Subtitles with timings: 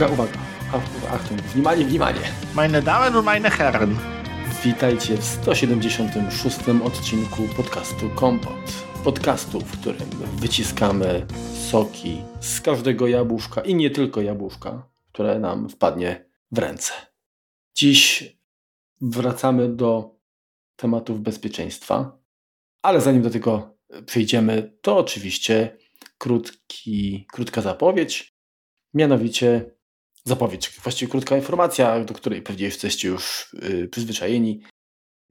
[0.00, 0.38] Uwaga, uwaga.
[1.10, 2.22] Achtung, wнимание, wнимание.
[2.54, 3.98] Meine Damen und meine Herren.
[4.64, 8.72] Witajcie w 176 odcinku podcastu Kompot.
[9.04, 11.26] Podcastu, w którym wyciskamy
[11.70, 16.92] soki z każdego jabłuszka i nie tylko jabłuszka, które nam wpadnie w ręce.
[17.74, 18.24] Dziś
[19.00, 20.16] wracamy do
[20.76, 22.18] tematów bezpieczeństwa,
[22.82, 25.76] ale zanim do tego przejdziemy, to oczywiście
[26.18, 28.36] krótki, krótka zapowiedź,
[28.94, 29.70] mianowicie
[30.23, 34.61] zapowiedź, właściwie krótka informacja, do której pewnie jesteście już yy, przyzwyczajeni,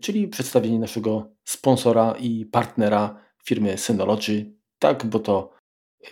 [0.03, 4.53] czyli przedstawienie naszego sponsora i partnera firmy Synology.
[4.79, 5.55] Tak, bo to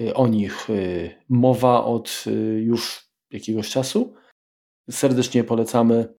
[0.00, 2.30] yy, o nich yy, mowa od y,
[2.62, 4.14] już jakiegoś czasu.
[4.90, 6.14] Serdecznie polecamy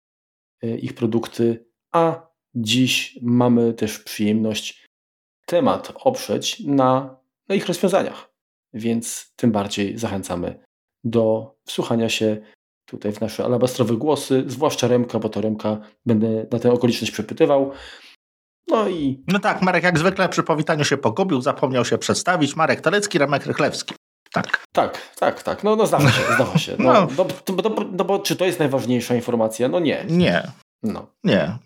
[0.63, 4.85] y, ich produkty, a dziś mamy też przyjemność
[5.45, 8.33] temat oprzeć na, na ich rozwiązaniach.
[8.73, 10.63] Więc tym bardziej zachęcamy
[11.03, 12.37] do wsłuchania się
[12.85, 17.71] tutaj w nasze alabastrowe głosy, zwłaszcza Remka, bo to Remka będę na tę okoliczność przepytywał.
[18.67, 19.23] No i...
[19.27, 22.55] No tak, Marek jak zwykle przy powitaniu się pogubił, zapomniał się przedstawić.
[22.55, 23.95] Marek Telecki, Remek Rychlewski.
[24.31, 24.65] Tak.
[24.71, 25.63] Tak, tak, tak.
[25.63, 26.75] No, no zdawa się, zdawa się.
[26.79, 27.07] No, no.
[27.17, 27.25] No,
[27.63, 29.67] no, no, bo czy to jest najważniejsza informacja?
[29.67, 30.05] No nie.
[30.09, 30.51] Nie.
[30.83, 31.07] No.
[31.23, 31.57] Nie.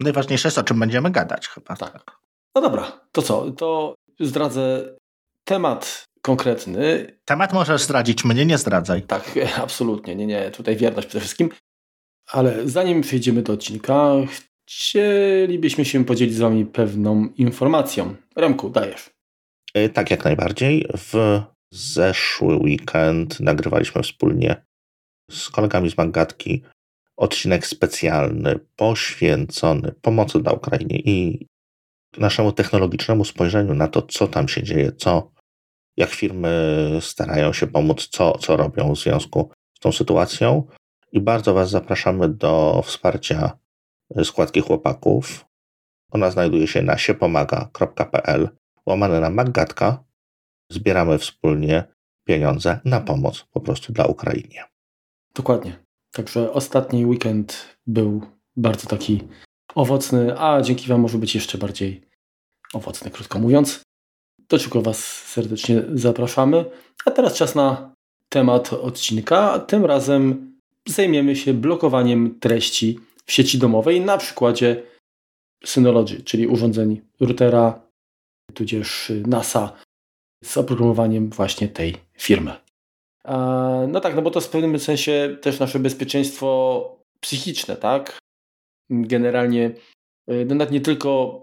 [0.00, 1.76] Najważniejsze jest, o czym będziemy gadać chyba.
[1.76, 2.20] Tak.
[2.54, 3.50] No dobra, to co?
[3.50, 4.96] To zdradzę
[5.44, 7.06] temat konkretny.
[7.24, 9.02] Temat możesz zdradzić, mnie nie zdradzaj.
[9.02, 11.50] Tak, absolutnie, nie, nie, tutaj wierność przede wszystkim.
[12.26, 14.12] Ale zanim przejdziemy do odcinka,
[14.68, 18.14] chcielibyśmy się podzielić z Wami pewną informacją.
[18.36, 19.10] Remku, dajesz.
[19.74, 20.86] E, tak, jak najbardziej.
[20.96, 21.40] W
[21.72, 24.64] zeszły weekend nagrywaliśmy wspólnie
[25.30, 26.62] z kolegami z Magatki
[27.16, 31.46] odcinek specjalny poświęcony pomocy dla Ukrainy i
[32.18, 35.30] naszemu technologicznemu spojrzeniu na to, co tam się dzieje, co
[35.96, 40.62] jak firmy starają się pomóc, co, co robią w związku z tą sytuacją.
[41.12, 43.58] I bardzo Was zapraszamy do wsparcia
[44.24, 45.44] składki chłopaków.
[46.10, 48.48] Ona znajduje się na siepomaga.pl
[48.86, 50.04] łamane na Maggatka.
[50.70, 51.84] Zbieramy wspólnie
[52.24, 54.64] pieniądze na pomoc po prostu dla Ukrainie.
[55.34, 55.84] Dokładnie.
[56.12, 58.22] Także ostatni weekend był
[58.56, 59.28] bardzo taki
[59.74, 62.08] owocny, a dzięki Wam może być jeszcze bardziej
[62.74, 63.82] owocny, krótko mówiąc
[64.50, 66.64] do czego Was serdecznie zapraszamy.
[67.04, 67.94] A teraz czas na
[68.28, 69.58] temat odcinka.
[69.58, 70.52] Tym razem
[70.88, 74.82] zajmiemy się blokowaniem treści w sieci domowej na przykładzie
[75.64, 77.80] Synology, czyli urządzeń routera,
[78.54, 79.72] tudzież NASA
[80.44, 82.52] z oprogramowaniem właśnie tej firmy.
[83.88, 88.18] No tak, no bo to w pewnym sensie też nasze bezpieczeństwo psychiczne, tak?
[88.90, 89.70] Generalnie
[90.30, 91.40] y, no nawet nie tylko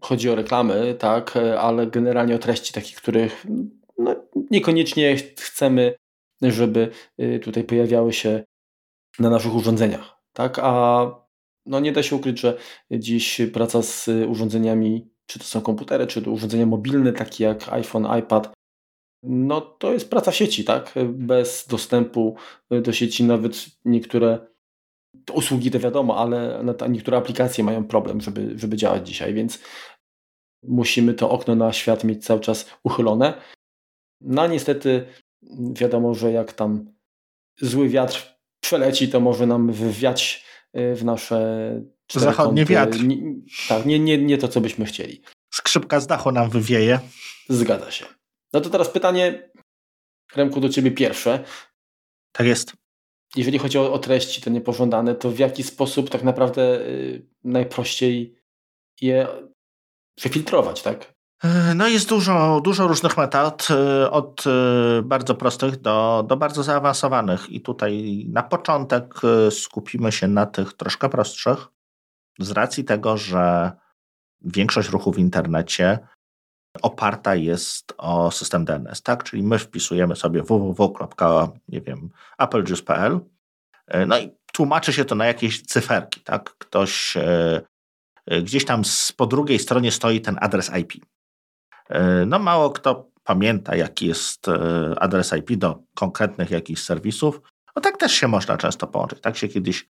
[0.00, 3.46] chodzi o reklamy, tak, ale generalnie o treści takich, których
[3.98, 4.16] no,
[4.50, 5.94] niekoniecznie chcemy,
[6.42, 6.90] żeby
[7.20, 8.44] y, tutaj pojawiały się
[9.18, 11.26] na naszych urządzeniach, tak, a
[11.66, 12.56] no nie da się ukryć, że
[12.90, 18.18] dziś praca z urządzeniami, czy to są komputery, czy to urządzenia mobilne, takie jak iPhone,
[18.18, 18.52] iPad,
[19.22, 20.94] no to jest praca sieci, tak?
[21.06, 22.36] Bez dostępu
[22.70, 24.38] do sieci nawet niektóre
[25.32, 29.58] usługi to wiadomo, ale niektóre aplikacje mają problem, żeby, żeby działać dzisiaj, więc
[30.62, 33.42] musimy to okno na świat mieć cały czas uchylone.
[34.20, 35.06] No a niestety
[35.72, 36.94] wiadomo, że jak tam
[37.60, 41.70] zły wiatr przeleci, to może nam wywiać e, w nasze
[42.12, 42.72] Zachodnie kąty.
[42.72, 43.04] wiatr.
[43.04, 43.16] Nie,
[43.68, 45.22] tak, nie, nie, nie to, co byśmy chcieli.
[45.54, 47.00] Skrzypka z dachu nam wywieje.
[47.48, 48.06] Zgadza się.
[48.52, 49.50] No to teraz pytanie,
[50.36, 51.44] Remku, do ciebie pierwsze.
[52.32, 52.72] Tak jest.
[53.36, 58.34] Jeżeli chodzi o, o treści te niepożądane, to w jaki sposób tak naprawdę y, najprościej
[59.00, 59.26] je
[60.18, 61.16] przefiltrować, tak?
[61.44, 66.62] E, no jest dużo, dużo różnych metod, e, od e, bardzo prostych do, do bardzo
[66.62, 67.50] zaawansowanych.
[67.50, 69.14] I tutaj na początek
[69.50, 71.66] skupimy się na tych troszkę prostszych,
[72.38, 73.72] z racji tego, że
[74.40, 75.98] większość ruchu w internecie
[76.82, 79.24] oparta jest o system DNS, tak?
[79.24, 83.20] Czyli my wpisujemy sobie www.applejuice.pl
[84.06, 86.54] no i tłumaczy się to na jakieś cyferki, tak?
[86.58, 87.16] Ktoś
[88.26, 88.82] E, gdzieś tam
[89.16, 90.92] po drugiej stronie stoi ten adres IP.
[91.88, 97.40] E, no mało kto pamięta, jaki jest e, adres IP do konkretnych jakichś serwisów.
[97.76, 99.20] No tak też się można często połączyć.
[99.20, 99.88] Tak się kiedyś,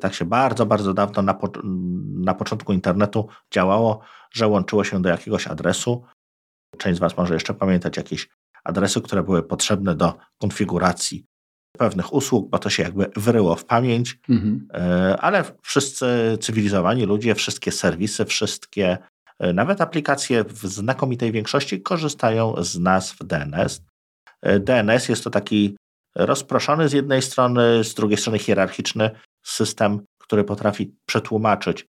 [0.00, 1.52] tak się bardzo, bardzo dawno na, po,
[2.14, 4.00] na początku internetu działało,
[4.30, 6.04] że łączyło się do jakiegoś adresu.
[6.78, 8.28] Część z Was może jeszcze pamiętać jakieś
[8.64, 11.26] adresy, które były potrzebne do konfiguracji
[11.78, 14.68] pewnych usług, bo to się jakby wyryło w pamięć, mhm.
[14.74, 18.98] E, ale wszyscy cywilizowani ludzie, wszystkie serwisy, wszystkie,
[19.38, 23.82] e, nawet aplikacje w znakomitej większości korzystają z nazw DNS.
[24.42, 25.76] E, DNS jest to taki
[26.14, 29.10] rozproszony z jednej strony, z drugiej strony hierarchiczny
[29.50, 31.86] system, który potrafi przetłumaczyć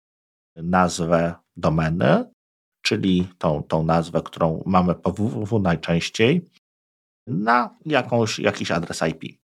[0.55, 2.25] nazwę domeny,
[2.81, 6.49] czyli tą, tą nazwę, którą mamy po www najczęściej,
[7.27, 9.43] na jakąś, jakiś adres IP.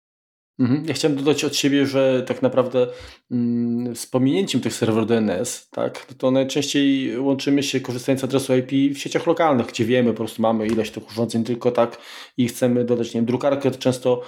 [0.60, 0.86] Mhm.
[0.86, 2.88] Ja chciałem dodać od siebie, że tak naprawdę
[3.32, 8.96] mm, z pominięciem tych serwerów DNS, tak, to najczęściej łączymy się korzystając z adresu IP
[8.96, 11.98] w sieciach lokalnych, gdzie wiemy, po prostu mamy ileś tych urządzeń tylko tak
[12.38, 14.22] i chcemy dodać, nie wiem, drukarkę, to często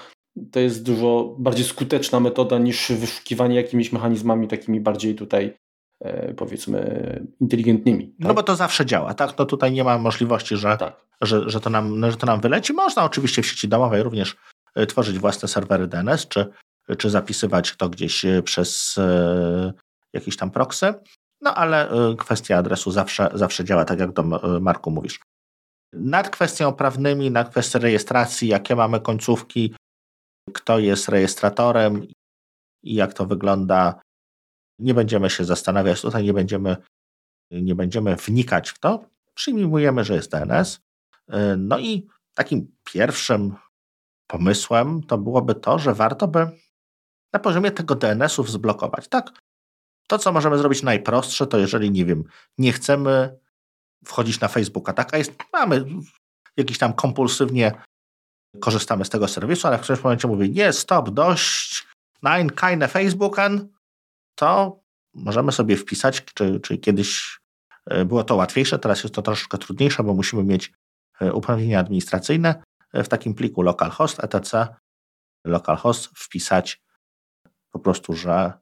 [0.52, 5.58] to jest dużo bardziej skuteczna metoda niż wyszukiwanie jakimiś mechanizmami takimi bardziej tutaj
[6.00, 8.08] e, powiedzmy inteligentnymi.
[8.08, 8.28] Tak?
[8.28, 9.38] No bo to zawsze działa, tak?
[9.38, 11.06] No tutaj nie ma możliwości, że, tak.
[11.22, 12.74] że, że, to nam, że to nam wyleci.
[12.74, 14.38] Można oczywiście w sieci domowej również
[14.76, 16.52] e, tworzyć własne serwery DNS, czy,
[16.98, 19.00] czy zapisywać to gdzieś e, przez
[20.14, 20.94] jakiś tam proxy.
[21.42, 24.24] No ale kwestia adresu zawsze, zawsze działa, tak jak do
[24.62, 25.20] Marku mówisz.
[25.94, 29.74] Nad kwestią prawnymi, nad kwestią rejestracji, jakie mamy końcówki,
[30.54, 32.08] kto jest rejestratorem
[32.84, 34.02] i jak to wygląda.
[34.80, 36.78] Nie będziemy się zastanawiać, tutaj nie będziemy,
[37.52, 39.06] nie będziemy wnikać w to.
[39.34, 40.80] Przyjmujemy, że jest DNS.
[41.58, 43.56] No i takim pierwszym
[44.28, 46.48] pomysłem to byłoby to, że warto by
[47.34, 49.08] na poziomie tego DNS-ów zblokować.
[49.08, 49.32] Tak?
[50.08, 52.24] To, co możemy zrobić najprostsze, to jeżeli, nie wiem,
[52.58, 53.40] nie chcemy
[54.06, 55.86] wchodzić na Facebooka, taka jest, mamy
[56.58, 57.82] jakiś tam kompulsywnie
[58.60, 61.88] korzystamy z tego serwisu, ale w którymś momencie mówi, nie, stop, dość,
[62.24, 63.68] nein, keine Facebooken,
[64.36, 64.80] to
[65.14, 67.40] możemy sobie wpisać, czy, czy kiedyś
[67.86, 70.74] e, było to łatwiejsze, teraz jest to troszeczkę trudniejsze, bo musimy mieć
[71.20, 72.64] e, uprawnienia administracyjne
[72.94, 74.68] e, w takim pliku localhost etc.
[75.46, 76.82] localhost wpisać
[77.72, 78.54] po prostu, że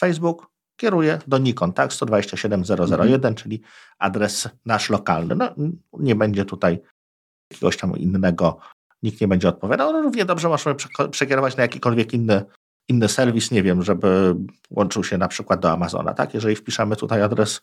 [0.00, 3.34] Facebook kieruje do Nikon, tak, 127001, mhm.
[3.34, 3.62] czyli
[3.98, 5.34] adres nasz lokalny.
[5.34, 5.54] No,
[5.92, 6.82] nie będzie tutaj
[7.50, 8.58] jakiegoś tam innego
[9.04, 10.76] nikt nie będzie odpowiadał, ale równie dobrze możemy
[11.10, 12.44] przekierować na jakikolwiek inny,
[12.88, 14.36] inny serwis, nie wiem, żeby
[14.70, 16.34] łączył się na przykład do Amazona, tak?
[16.34, 17.60] Jeżeli wpiszemy tutaj adres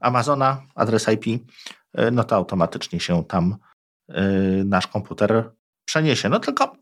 [0.00, 1.40] Amazona, adres IP, y,
[2.12, 3.56] no to automatycznie się tam
[4.10, 4.14] y,
[4.64, 5.50] nasz komputer
[5.84, 6.28] przeniesie.
[6.28, 6.76] No tylko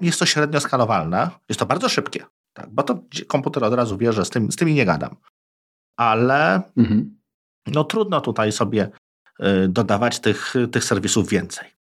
[0.00, 2.70] jest to średnio skalowalne, jest to bardzo szybkie, tak?
[2.70, 5.16] bo to komputer od razu wie, że z, tym, z tymi nie gadam.
[5.96, 7.18] Ale mhm.
[7.66, 8.90] no trudno tutaj sobie
[9.40, 11.79] y, dodawać tych, tych serwisów więcej.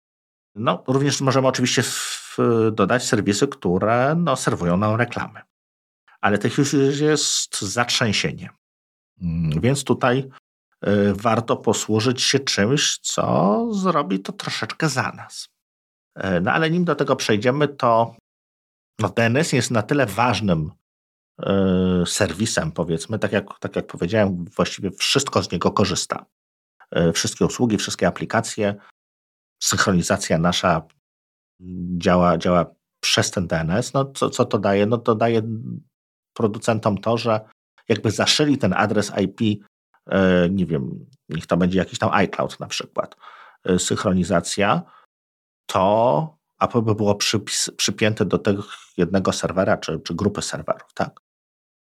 [0.58, 2.38] No, również możemy oczywiście w,
[2.72, 5.42] dodać serwisy, które no, serwują nam reklamy.
[6.22, 8.50] Ale tych już jest zatrzęsienie.
[9.22, 10.30] Mm, więc tutaj
[10.88, 15.50] y, warto posłużyć się czymś, co zrobi to troszeczkę za nas.
[16.18, 18.16] Y, no ale nim do tego przejdziemy, to
[19.00, 20.72] no, DNS jest na tyle ważnym
[22.06, 26.26] serwisem, powiedzmy, tak jak, tak jak powiedziałem, właściwie wszystko z niego korzysta.
[27.14, 28.76] Wszystkie usługi, wszystkie aplikacje
[29.64, 30.82] synchronizacja nasza
[31.98, 32.66] działa, działa
[33.00, 34.86] przez ten DNS, no co, co to daje?
[34.86, 35.42] No to daje
[36.34, 37.40] producentom to, że
[37.88, 39.64] jakby zaszyli ten adres IP,
[40.10, 43.16] e, nie wiem, niech to będzie jakiś tam iCloud na przykład,
[43.64, 44.82] e, synchronizacja,
[45.66, 48.64] to API by było przypis, przypięte do tego
[48.98, 51.20] jednego serwera czy, czy grupy serwerów, tak?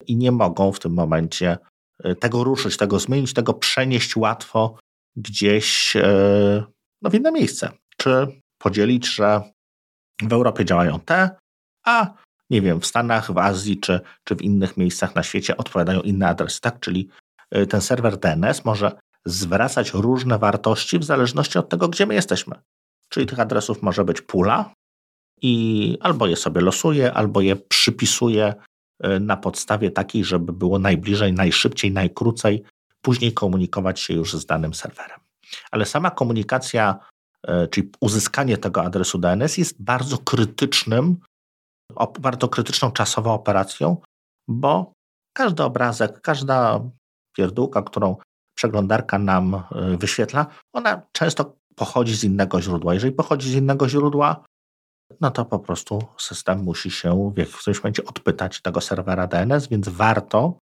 [0.08, 1.58] I nie mogą w tym momencie
[2.04, 4.76] e, tego ruszyć, tego zmienić, tego przenieść łatwo
[5.16, 5.98] gdzieś
[7.02, 7.72] no, w inne miejsce.
[7.98, 8.28] Czy
[8.58, 9.42] podzielić, że
[10.22, 11.30] w Europie działają te,
[11.86, 12.14] a
[12.50, 16.28] nie wiem, w Stanach, w Azji czy, czy w innych miejscach na świecie odpowiadają inne
[16.28, 16.80] adresy, tak?
[16.80, 17.10] Czyli
[17.56, 18.92] y, ten serwer DNS może
[19.26, 22.56] zwracać różne wartości w zależności od tego, gdzie my jesteśmy.
[23.10, 24.74] Czyli tych adresów może być pula
[25.42, 28.54] i albo je sobie losuje, albo je przypisuje
[29.06, 32.64] y, na podstawie takiej, żeby było najbliżej, najszybciej, najkrócej,
[33.02, 35.29] później komunikować się już z danym serwerem
[35.72, 37.00] ale sama komunikacja,
[37.48, 41.18] e, czyli uzyskanie tego adresu DNS jest bardzo krytycznym,
[42.20, 43.98] bardzo krytyczną czasowo operacją,
[44.48, 44.94] bo
[45.34, 46.80] każdy obrazek, każda
[47.38, 48.16] pierdółka, którą
[48.58, 52.94] przeglądarka nam e, wyświetla, ona często pochodzi z innego źródła.
[52.94, 54.46] Jeżeli pochodzi z innego źródła,
[55.22, 59.90] no to po prostu system musi się w jakimś momencie odpytać tego serwera DNS, więc
[59.90, 60.60] warto,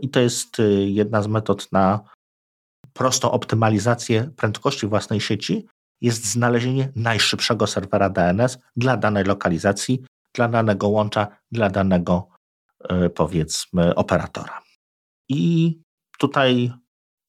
[0.00, 2.00] i to jest e, jedna z metod na
[2.92, 5.66] prostą optymalizację prędkości własnej sieci
[6.00, 10.04] jest znalezienie najszybszego serwera DNS dla danej lokalizacji,
[10.34, 12.28] dla danego łącza, dla danego
[12.88, 14.62] e, powiedzmy operatora.
[15.28, 15.74] I
[16.18, 16.72] tutaj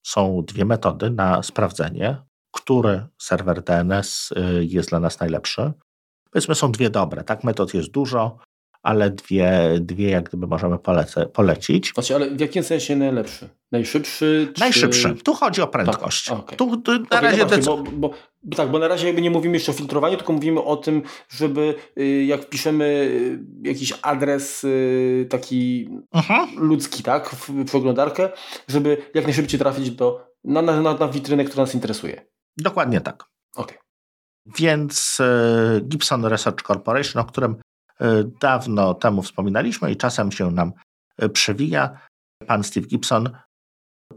[0.06, 5.72] są dwie metody na sprawdzenie, który serwer DNS e, jest dla nas najlepszy.
[6.30, 7.44] Powiedzmy, są dwie dobre, tak?
[7.44, 8.38] Metod jest dużo,
[8.82, 11.92] ale dwie, dwie jak gdyby możemy polece, polecić.
[11.94, 13.48] Znaczy, ale w jakim sensie najlepszy?
[13.72, 14.52] Najszybszy?
[14.54, 14.60] Czy...
[14.60, 15.14] Najszybszy.
[15.14, 16.28] Tu chodzi o prędkość.
[16.28, 16.56] Tak, okay.
[16.56, 18.10] tu, tu, na okay, razie bo, bo,
[18.42, 21.02] bo, tak, bo na razie jakby nie mówimy jeszcze o filtrowaniu, tylko mówimy o tym,
[21.28, 26.56] żeby y, jak wpiszemy y, jakiś adres y, taki uh-huh.
[26.56, 28.28] ludzki, tak, w przeglądarkę,
[28.68, 32.26] żeby jak najszybciej trafić do, na, na, na witrynę, która nas interesuje.
[32.56, 33.24] Dokładnie tak.
[33.56, 33.78] Okay.
[34.58, 35.18] Więc
[35.82, 37.56] Gibson Research Corporation, o którym
[38.40, 40.72] dawno temu wspominaliśmy i czasem się nam
[41.32, 41.98] przewija,
[42.46, 43.30] pan Steve Gibson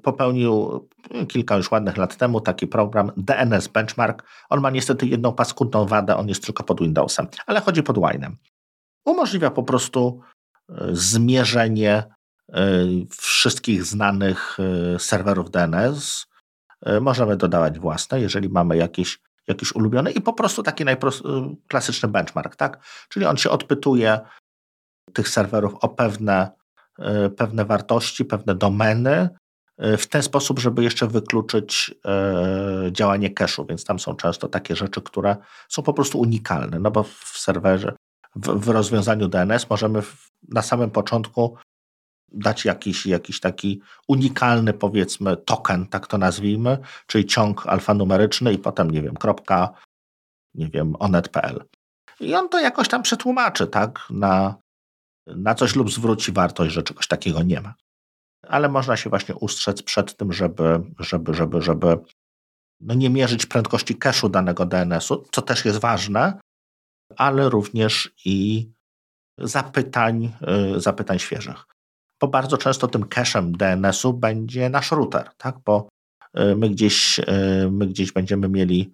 [0.01, 0.87] popełnił
[1.27, 4.23] kilka już ładnych lat temu taki program DNS Benchmark.
[4.49, 8.31] On ma niestety jedną paskudną wadę, on jest tylko pod Windowsem, ale chodzi pod Wine'em.
[9.05, 10.21] Umożliwia po prostu
[10.69, 12.03] e, zmierzenie
[12.53, 12.63] e,
[13.09, 16.25] wszystkich znanych e, serwerów DNS.
[17.01, 20.83] Możemy dodawać własne, jeżeli mamy jakieś, jakieś ulubione i po prostu taki
[21.67, 22.83] klasyczny benchmark, tak?
[23.09, 24.19] Czyli on się odpytuje
[25.13, 26.51] tych serwerów o pewne,
[27.37, 29.29] pewne wartości, pewne domeny,
[29.77, 31.95] E, w ten sposób, żeby jeszcze wykluczyć
[32.91, 35.35] działanie cache'u, więc tam są często takie rzeczy, które
[35.69, 37.95] są po prostu unikalne, no bo w serwerze,
[38.35, 40.01] w, w rozwiązaniu DNS możemy
[40.49, 41.57] na samym początku
[42.31, 46.77] dać jakiś, jakiś taki unikalny, powiedzmy, token, tak to nazwijmy,
[47.07, 49.73] czyli ciąg alfanumeryczny i potem, nie wiem, kropka,
[50.53, 51.65] nie wiem, onet.pl.
[52.19, 54.55] I on to jakoś tam przetłumaczy, tak, na,
[55.27, 57.73] na coś lub zwróci wartość, że czegoś takiego nie ma
[58.47, 61.97] ale można się właśnie ustrzec przed tym, żeby, żeby, żeby, żeby
[62.79, 66.39] no nie mierzyć prędkości cache'u danego DNS-u, co też jest ważne,
[67.17, 68.69] ale również i
[69.37, 70.31] zapytań,
[70.75, 71.65] y, zapytań świeżych.
[72.27, 75.55] Bardzo często tym cache'em DNS-u będzie nasz router, tak?
[75.65, 75.89] bo
[76.39, 77.23] y, my gdzieś, y,
[77.71, 78.93] my gdzieś będziemy mieli,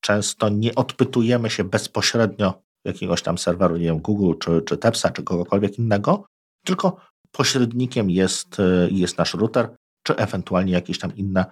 [0.00, 5.22] często nie odpytujemy się bezpośrednio jakiegoś tam serweru, nie wiem, Google, czy, czy Tepsa, czy
[5.22, 6.26] kogokolwiek innego,
[6.64, 6.96] tylko
[7.32, 11.44] Pośrednikiem jest, e, jest nasz router, czy ewentualnie jakieś tam inne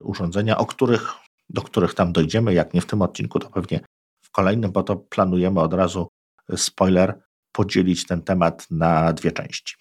[0.00, 1.12] urządzenia, o których,
[1.48, 2.54] do których tam dojdziemy.
[2.54, 3.80] Jak nie w tym odcinku, to pewnie
[4.24, 6.08] w kolejnym, bo to planujemy od razu,
[6.56, 7.22] spoiler,
[7.52, 9.74] podzielić ten temat na dwie części.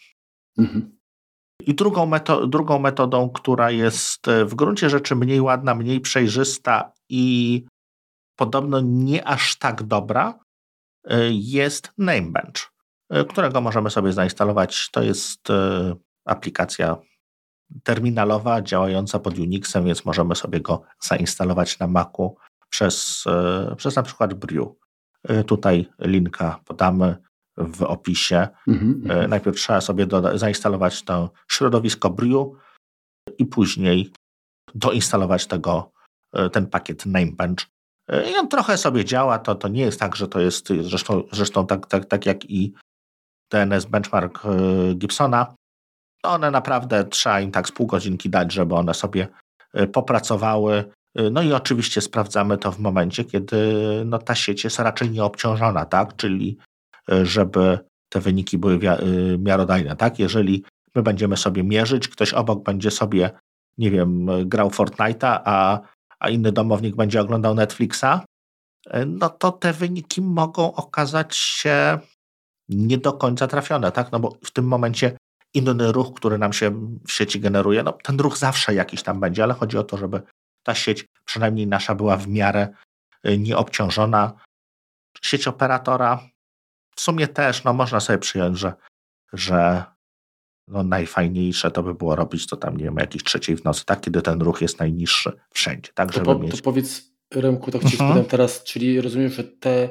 [0.57, 0.97] Mhm.
[1.65, 6.91] I drugą, meto drugą metodą, która jest e, w gruncie rzeczy mniej ładna, mniej przejrzysta
[7.09, 7.65] i
[8.35, 10.39] podobno nie aż tak dobra,
[11.29, 12.71] jest Namebench.
[13.11, 14.89] E, którego możemy sobie zainstalować.
[14.91, 16.97] To jest e, aplikacja
[17.83, 22.35] terminalowa działająca pod Unixem, więc możemy sobie go zainstalować na Macu
[22.69, 24.67] przez, e, przez na przykład Brew.
[25.47, 27.17] Tutaj linka podamy
[27.57, 28.47] w opisie.
[28.67, 29.29] Mm -hmm.
[29.29, 32.47] Najpierw trzeba sobie zainstalować to środowisko Brew
[33.37, 34.11] i później
[34.75, 35.91] doinstalować tego,
[36.51, 37.67] ten pakiet Namebench.
[38.31, 41.67] I on trochę sobie działa, to, to nie jest tak, że to jest zresztą, zresztą
[41.67, 42.73] tak, tak, tak jak i
[43.51, 44.43] DNS Benchmark
[44.95, 45.55] Gibsona,
[46.23, 49.27] one naprawdę trzeba im tak z pół godzinki dać, żeby one sobie
[49.93, 50.91] popracowały.
[51.31, 53.73] No i oczywiście sprawdzamy to w momencie, kiedy
[54.05, 56.15] no, ta sieć jest raczej nieobciążona, tak?
[56.15, 56.57] Czyli
[57.23, 58.79] żeby te wyniki były
[59.39, 60.19] miarodajne, tak?
[60.19, 60.63] Jeżeli
[60.95, 63.31] my będziemy sobie mierzyć, ktoś obok będzie sobie,
[63.77, 65.79] nie wiem, grał Fortnite'a, a,
[66.19, 68.05] a inny domownik będzie oglądał Netflixa,
[69.07, 71.99] no to te wyniki mogą okazać się
[72.69, 74.11] nie do końca trafione, tak?
[74.11, 75.17] No bo w tym momencie
[75.53, 79.43] inny ruch, który nam się w sieci generuje, no ten ruch zawsze jakiś tam będzie,
[79.43, 80.21] ale chodzi o to, żeby
[80.63, 82.67] ta sieć, przynajmniej nasza, była w miarę
[83.37, 84.33] nieobciążona.
[85.21, 86.19] Sieć operatora
[86.95, 88.73] w sumie też, no można sobie przyjąć, że,
[89.33, 89.83] że
[90.67, 94.01] no najfajniejsze to by było robić to tam, nie wiem, jakiejś trzeciej w nocy, tak,
[94.01, 96.51] kiedy ten ruch jest najniższy wszędzie, tak, żeby to, po, mieć...
[96.51, 98.25] to powiedz Remku, tak Cię mhm.
[98.25, 99.89] teraz, czyli rozumiem, że te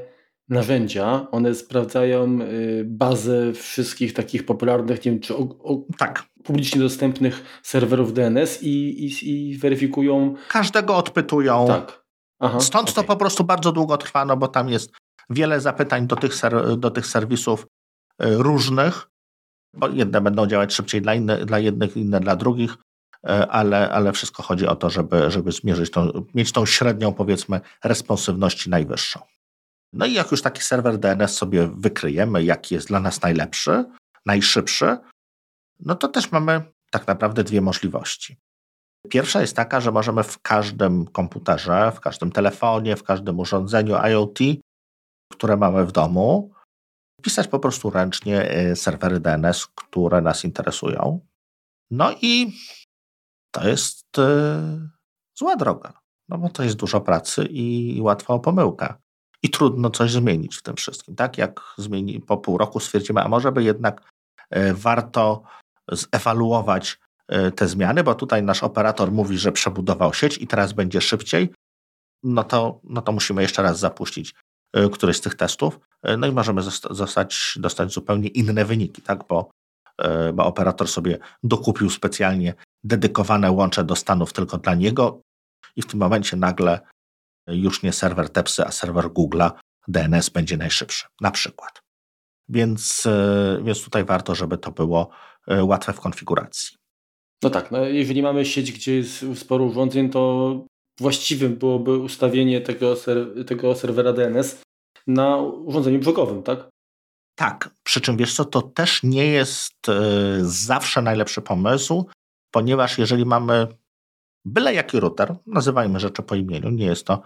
[0.49, 6.25] narzędzia, one sprawdzają y, bazę wszystkich takich popularnych, nie wiem, czy o, o, tak.
[6.45, 10.35] publicznie dostępnych serwerów DNS i, i, i weryfikują.
[10.49, 11.67] Każdego odpytują.
[11.67, 12.05] Tak.
[12.41, 12.95] Aha, Stąd okay.
[12.95, 14.93] to po prostu bardzo długo trwa, no bo tam jest
[15.31, 17.67] wiele zapytań do tych, ser, do tych serwisów y,
[18.19, 19.09] różnych,
[19.75, 24.13] bo jedne będą działać szybciej dla, inne, dla jednych, inne dla drugich, y, ale, ale
[24.13, 29.21] wszystko chodzi o to, żeby, żeby zmierzyć tą, mieć tą średnią, powiedzmy, responsywności najwyższą.
[29.93, 33.85] No i jak już taki serwer DNS sobie wykryjemy, jaki jest dla nas najlepszy,
[34.27, 34.97] najszybszy,
[35.81, 38.37] no to też mamy tak naprawdę dwie możliwości.
[39.09, 44.39] Pierwsza jest taka, że możemy w każdym komputerze, w każdym telefonie, w każdym urządzeniu IoT,
[45.41, 46.53] które mamy w domu,
[47.23, 51.21] pisać po prostu ręcznie y, serwery DNS, które nas interesują.
[51.91, 52.53] No i
[53.51, 54.89] to jest yy,
[55.39, 58.95] zła droga, no bo to jest dużo pracy i łatwa o pomyłkę.
[59.43, 61.17] i trudno coś zmienić w tym wszystkim.
[61.17, 64.11] Tak jak zmieni, po pół roku stwierdzimy, a może by jednak
[64.51, 65.43] e, warto
[65.93, 71.01] zewaluować e, te zmiany, bo tutaj nasz operator mówi, że przebudował sieć i teraz będzie
[71.01, 71.53] szybciej,
[72.23, 74.50] no to, no to musimy jeszcze raz zapuścić e,
[74.93, 75.81] któryś z tych testów,
[76.19, 79.25] no i możemy zostać, dostać zupełnie inne wyniki, tak?
[79.29, 79.51] bo,
[80.35, 85.21] bo operator sobie dokupił specjalnie dedykowane łącze do Stanów tylko dla niego
[85.77, 86.81] i w tym momencie nagle
[87.47, 89.51] już nie serwer Tepsy, a serwer Google'a
[89.89, 91.83] DNS będzie najszybszy, na przykład.
[92.49, 95.11] Więc, e, więc tutaj warto, żeby to było
[95.49, 96.77] e, łatwe w konfiguracji.
[97.43, 100.65] No tak, no jeżeli mamy sieć, gdzie jest sporo urządzeń, to
[101.01, 102.95] właściwym byłoby ustawienie tego,
[103.47, 104.63] tego serwera DNS
[105.07, 106.69] na urządzeniu brzegowym, tak?
[107.35, 110.01] Tak, przy czym wiesz co, to też nie jest e,
[110.43, 112.07] zawsze najlepszy pomysł,
[112.51, 113.67] ponieważ jeżeli mamy
[114.45, 117.23] byle jaki router, nazywajmy rzeczy po imieniu, nie jest to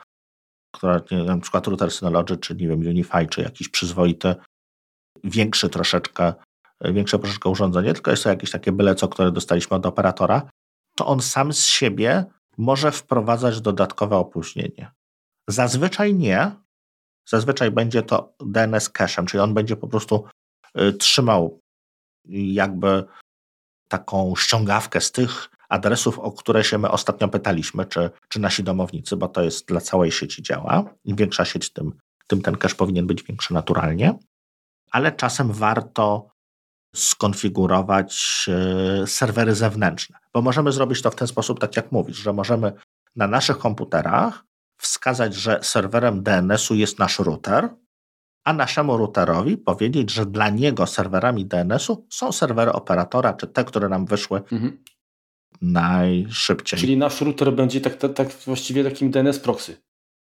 [0.74, 4.34] która, na przykład router Synology, czy nie wiem, Unify, czy jakiś przyzwoity,
[5.24, 6.34] większy troszeczkę,
[6.80, 10.50] większe troszeczkę urządzenie, tylko jest to jakieś takie byle co, które dostaliśmy od operatora,
[10.96, 12.24] to on sam z siebie
[12.58, 14.90] może wprowadzać dodatkowe opóźnienie.
[15.48, 16.50] Zazwyczaj nie.
[17.28, 20.24] Zazwyczaj będzie to DNS cache'em, czyli on będzie po prostu
[20.80, 21.60] y, trzymał
[22.28, 23.04] jakby
[23.88, 29.16] taką ściągawkę z tych adresów, o które się my ostatnio pytaliśmy, czy, czy nasi domownicy,
[29.16, 30.84] bo to jest dla całej sieci działa.
[31.04, 31.92] Im większa sieć, tym,
[32.26, 34.18] tym ten cache powinien być większy naturalnie,
[34.90, 36.33] ale czasem warto
[36.94, 42.32] skonfigurować e, serwery zewnętrzne, bo możemy zrobić to w ten sposób, tak jak mówisz, że
[42.32, 42.72] możemy
[43.16, 44.44] na naszych komputerach
[44.76, 47.68] wskazać, że serwerem DNS-u jest nasz router,
[48.44, 53.88] a naszemu routerowi powiedzieć, że dla niego serwerami DNS-u są serwery operatora, czy te, które
[53.88, 54.78] nam wyszły mhm
[55.62, 56.80] najszybciej.
[56.80, 59.76] Czyli nasz router będzie tak, tak, tak właściwie takim DNS proxy.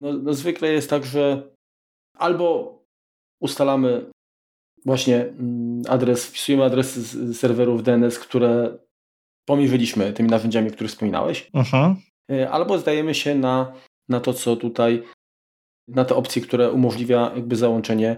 [0.00, 1.50] no, no zwykle jest tak, że
[2.18, 2.78] albo
[3.40, 4.10] ustalamy
[4.84, 8.78] właśnie mm, adres, wpisujemy adresy serwerów DNS, które
[9.48, 11.94] pomierzyliśmy tymi narzędziami, o których wspominałeś, uh-huh.
[12.50, 13.72] albo zdajemy się na,
[14.08, 15.02] na to, co tutaj,
[15.88, 18.16] na te opcje, które umożliwia jakby załączenie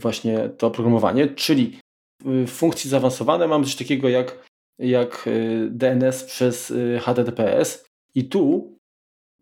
[0.00, 1.78] właśnie to oprogramowanie, czyli
[2.24, 4.44] w funkcji zaawansowane mamy coś takiego jak,
[4.78, 8.76] jak y, DNS przez y, HTTPS i tu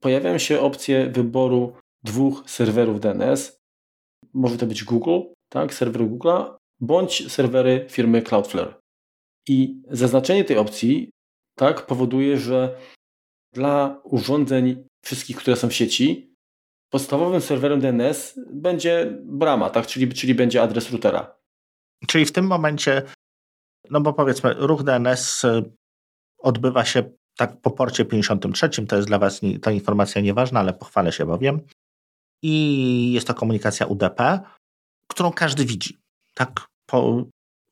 [0.01, 1.73] pojawiają się opcje wyboru
[2.05, 3.57] dwóch serwerów DNS.
[4.35, 8.75] Może to być Google, tak, serwer Google'a, bądź serwery firmy Cloudflare.
[9.49, 11.11] I zaznaczenie tej opcji
[11.59, 12.77] tak powoduje, że
[13.53, 16.34] dla urządzeń wszystkich, które są w sieci,
[16.91, 19.87] podstawowym serwerem DNS będzie brama, tak?
[19.87, 21.37] czyli, czyli będzie adres routera.
[22.07, 23.03] Czyli w tym momencie,
[23.91, 25.73] no bo powiedzmy, ruch DNS y,
[26.39, 27.03] odbywa się
[27.37, 31.61] tak po porcie 53, to jest dla Was ta informacja nieważna, ale pochwalę się bowiem.
[32.43, 34.41] I jest to komunikacja UDP,
[35.09, 35.99] którą każdy widzi.
[36.35, 37.25] Tak, po,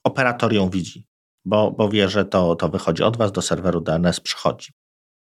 [0.05, 1.05] operator ją widzi.
[1.45, 4.73] bo, bo wie, że to, to wychodzi od Was, do serweru DNS przychodzi.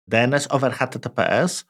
[0.06, 1.64] DNS over HTTPS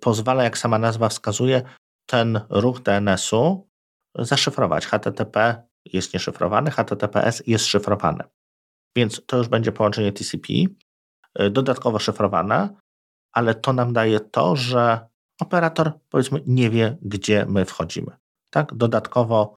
[0.00, 1.62] pozwala, jak sama nazwa wskazuje,
[2.06, 3.68] ten ruch DNS-u
[4.18, 4.86] zaszyfrować.
[4.86, 8.24] HTTP jest nieszyfrowany, HTTPS jest szyfrowany.
[8.96, 10.52] Więc to już będzie połączenie TCP,
[11.40, 12.68] y, dodatkowo szyfrowane,
[13.32, 15.06] ale to nam daje to, że
[15.40, 18.16] operator powiedzmy nie wie, gdzie my wchodzimy.
[18.50, 18.74] Tak?
[18.74, 19.54] Dodatkowo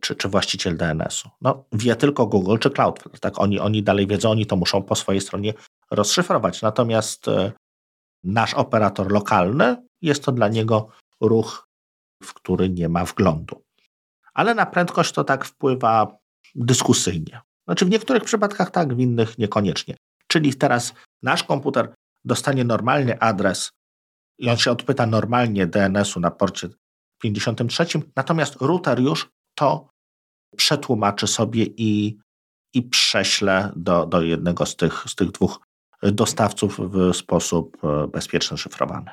[0.00, 1.30] czy, czy właściciel DNS-u.
[1.40, 3.20] No, wie tylko Google czy Cloudflare.
[3.20, 3.40] Tak?
[3.40, 5.54] Oni, oni dalej wiedzą, oni to muszą po swojej stronie
[5.90, 6.62] rozszyfrować.
[6.62, 7.52] Natomiast y,
[8.24, 10.88] nasz operator lokalny jest to dla niego
[11.20, 11.68] ruch,
[12.22, 13.62] w który nie ma wglądu.
[14.34, 16.16] Ale na prędkość to tak wpływa
[16.54, 17.40] dyskusyjnie.
[17.66, 19.96] Znaczy w niektórych przypadkach tak, w innych niekoniecznie.
[20.26, 23.70] Czyli teraz nasz komputer dostanie normalnie adres
[24.38, 26.68] i on się odpyta normalnie DNS-u na porcie
[27.22, 29.88] 53, natomiast router już to
[30.56, 32.18] przetłumaczy sobie i,
[32.74, 35.60] i prześle do, do jednego z tych, z tych dwóch
[36.02, 39.10] dostawców w sposób e, bezpieczny, szyfrowany.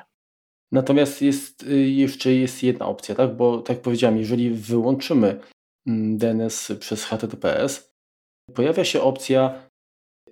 [0.72, 3.36] Natomiast jest y, jeszcze jest jedna opcja, tak?
[3.36, 5.40] Bo tak jak powiedziałem, jeżeli wyłączymy
[5.86, 7.92] mm, DNS przez HTTPS,
[8.54, 9.68] pojawia się opcja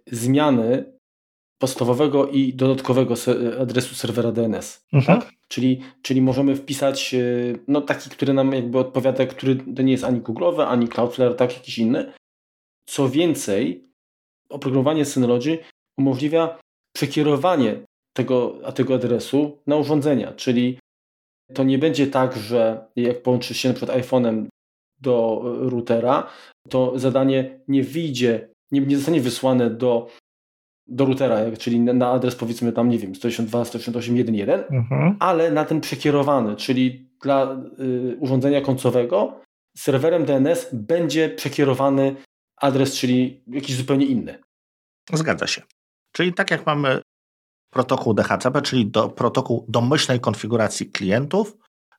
[0.07, 0.97] zmiany
[1.59, 3.14] podstawowego i dodatkowego
[3.61, 4.87] adresu serwera DNS.
[4.92, 5.21] Mhm.
[5.21, 5.33] Tak?
[5.49, 10.05] Czyli, czyli możemy wpisać y, no, taki, który nam jakby odpowiada, który to nie jest
[10.05, 12.12] ani Google'owy, ani Cloudflare, tak, jakiś inny.
[12.88, 13.88] Co więcej,
[14.49, 15.59] oprogramowanie Synology
[15.98, 16.59] umożliwia
[16.96, 17.76] przekierowanie
[18.16, 20.78] tego, tego adresu na urządzenia, czyli
[21.54, 23.87] to nie będzie tak, że jak połączysz się np.
[23.87, 24.46] iPhone'em
[25.00, 26.30] do routera,
[26.68, 30.09] to zadanie nie wyjdzie, nie, nie zostanie wysłane do,
[30.87, 35.16] do routera, czyli na adres powiedzmy tam, nie wiem, 192.168.1.1, mhm.
[35.20, 39.40] ale na ten przekierowany, czyli dla y, urządzenia końcowego
[39.76, 42.16] serwerem DNS będzie przekierowany
[42.56, 44.38] adres, czyli jakiś zupełnie inny.
[45.12, 45.62] Zgadza się.
[46.16, 47.02] Czyli tak jak mamy
[47.72, 51.57] protokół DHCP, czyli do, protokół domyślnej konfiguracji klientów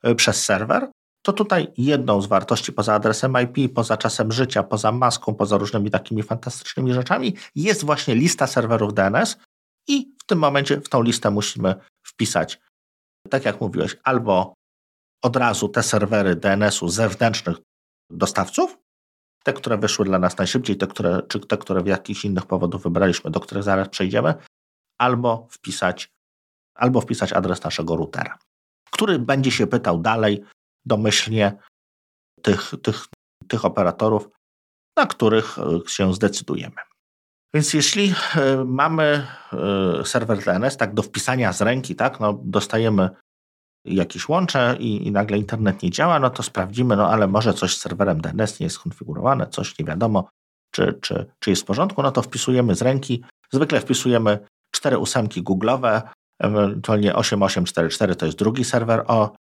[0.08, 0.92] y, przez serwer,
[1.26, 5.92] to tutaj jedną z wartości poza adresem IP, poza czasem życia, poza maską, poza różnymi
[5.92, 9.38] takimi fantastycznymi rzeczami jest właśnie lista serwerów DNS
[9.88, 11.76] i w tym momencie w tą listę musimy
[12.06, 12.62] wpisać,
[13.30, 14.54] tak jak mówiłeś, albo
[15.24, 17.58] od razu te serwery DNS-u zewnętrznych
[18.10, 18.78] dostawców,
[19.44, 22.84] te, które wyszły dla nas najszybciej, te, które, czy te, które w jakichś innych powodów
[22.84, 24.34] wybraliśmy, do których zaraz przejdziemy,
[24.98, 26.12] albo wpisać,
[26.76, 28.38] albo wpisać adres naszego routera,
[28.92, 30.44] który będzie się pytał dalej
[30.86, 31.58] domyślnie
[32.42, 33.06] tych, tych,
[33.48, 34.30] tych operatorów,
[34.98, 36.76] na których e, się zdecydujemy.
[37.54, 43.10] Więc jeśli e, mamy e, serwer DNS, tak do wpisania z ręki, tak, no dostajemy
[43.96, 47.76] jakieś łącze i, i, nagle internet nie działa, no to sprawdzimy, no ale może coś
[47.76, 50.30] z serwerem DNS nie jest skonfigurowane, coś nie wiadomo,
[50.72, 53.24] czy, czy, czy jest w porządku, no to wpisujemy z ręki.
[53.52, 54.40] Zwykle wpisujemy
[54.72, 56.02] cztery ósemki Google'owe,
[56.40, 59.36] ewentualnie 8844 to jest drugi serwer o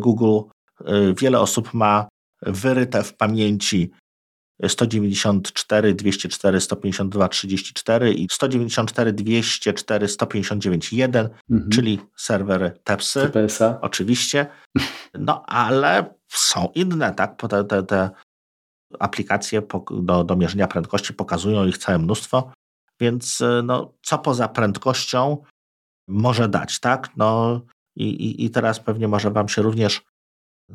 [0.00, 0.48] Google.
[1.18, 2.08] Wiele osób ma
[2.42, 3.90] wyryte w pamięci
[4.68, 11.70] 194, 204, 152, 34 i 194, 204, 159, 1, mhm.
[11.70, 13.20] czyli serwery TEPSy.
[13.20, 13.78] TPS-a.
[13.80, 14.46] Oczywiście.
[15.14, 17.48] No ale są inne, tak?
[17.48, 18.10] Te, te, te
[18.98, 22.52] aplikacje do, do mierzenia prędkości pokazują ich całe mnóstwo,
[23.00, 25.42] więc no, co poza prędkością
[26.08, 27.10] może dać, tak?
[27.16, 27.60] No
[27.96, 30.02] i, i, i teraz pewnie może Wam się również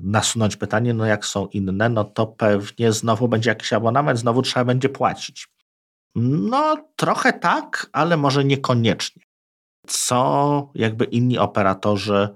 [0.01, 4.65] nasunąć pytanie, no jak są inne, no to pewnie znowu będzie jakiś abonament, znowu trzeba
[4.65, 5.47] będzie płacić.
[6.15, 9.23] No trochę tak, ale może niekoniecznie.
[9.87, 12.29] Co jakby inni operatorzy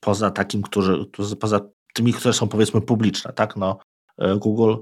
[0.00, 1.06] poza takim, którzy,
[1.40, 1.60] poza
[1.94, 3.56] tymi, które są powiedzmy publiczne, tak?
[3.56, 3.78] No
[4.18, 4.74] e, Google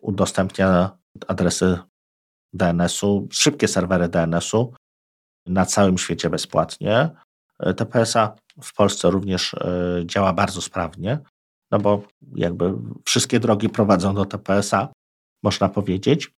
[0.00, 1.78] udostępnia adresy
[2.52, 4.74] DNS-u, szybkie serwery DNS-u
[5.46, 7.10] na całym świecie bezpłatnie.
[7.58, 11.18] E, TPS-a w Polsce również e, działa bardzo sprawnie,
[11.70, 12.02] no bo
[12.34, 14.88] jakby wszystkie drogi prowadzą do TPS-a,
[15.42, 16.36] można powiedzieć.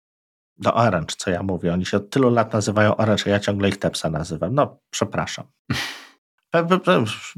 [0.60, 1.72] Do Orange, co ja mówię.
[1.72, 4.54] Oni się od tylu lat nazywają Orange, a ja ciągle ich Tepsa nazywam.
[4.54, 5.44] No, przepraszam.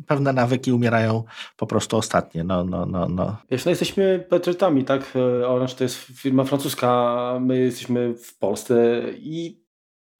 [0.06, 1.24] pewne nawyki umierają
[1.56, 2.44] po prostu ostatnie.
[2.44, 3.36] No, no, no, no.
[3.50, 5.12] Wiesz, no jesteśmy patriotami, tak?
[5.16, 9.59] E, Orange to jest firma francuska, my jesteśmy w Polsce i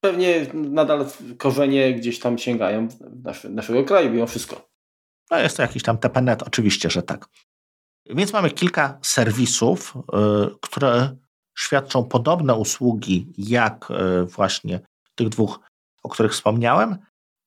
[0.01, 1.07] pewnie nadal
[1.39, 2.89] korzenie gdzieś tam sięgają
[3.25, 4.71] nasz, naszego kraju mimo wszystko.
[5.31, 7.27] No jest to jakiś tam TPNet, oczywiście, że tak.
[8.07, 10.01] Więc mamy kilka serwisów, y,
[10.63, 11.17] które
[11.59, 14.81] świadczą podobne usługi jak y, właśnie
[15.15, 15.61] tych dwóch,
[16.03, 16.99] o których wspomniałem,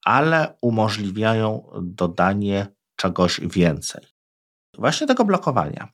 [0.05, 4.05] ale umożliwiają dodanie czegoś więcej.
[4.77, 5.87] Właśnie tego blokowania.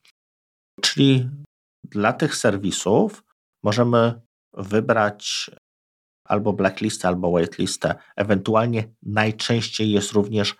[0.81, 1.29] Czyli
[1.83, 3.23] dla tych serwisów
[3.63, 4.21] możemy
[4.53, 5.51] wybrać
[6.29, 7.95] albo blacklistę, albo whitelistę.
[8.15, 10.55] Ewentualnie najczęściej jest również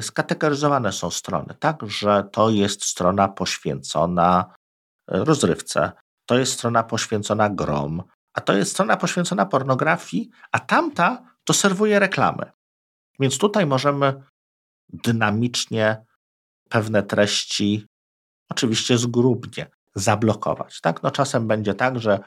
[0.00, 4.54] skategoryzowane są strony, tak, że to jest strona poświęcona
[5.08, 5.92] rozrywce,
[6.26, 8.02] to jest strona poświęcona grom,
[8.34, 12.50] a to jest strona poświęcona pornografii, a tamta to serwuje reklamy.
[13.20, 14.22] Więc tutaj możemy
[14.88, 16.04] dynamicznie
[16.68, 17.86] pewne treści,
[18.50, 20.80] oczywiście zgrubnie, zablokować.
[20.80, 21.02] Tak?
[21.02, 22.18] No czasem będzie tak, że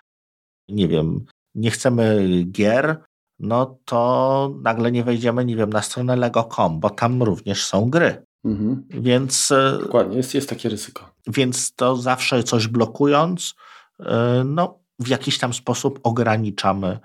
[0.70, 1.26] nie wiem,
[1.58, 3.04] nie chcemy gier,
[3.40, 8.26] no to nagle nie wejdziemy, nie wiem, na stronę lego.com, bo tam również są gry.
[8.46, 8.84] Mhm.
[8.90, 9.52] Więc.
[9.52, 11.10] E, Dokładnie, jest, jest takie ryzyko.
[11.28, 13.56] Więc to zawsze coś blokując,
[14.00, 17.00] e, no w jakiś tam sposób ograniczamy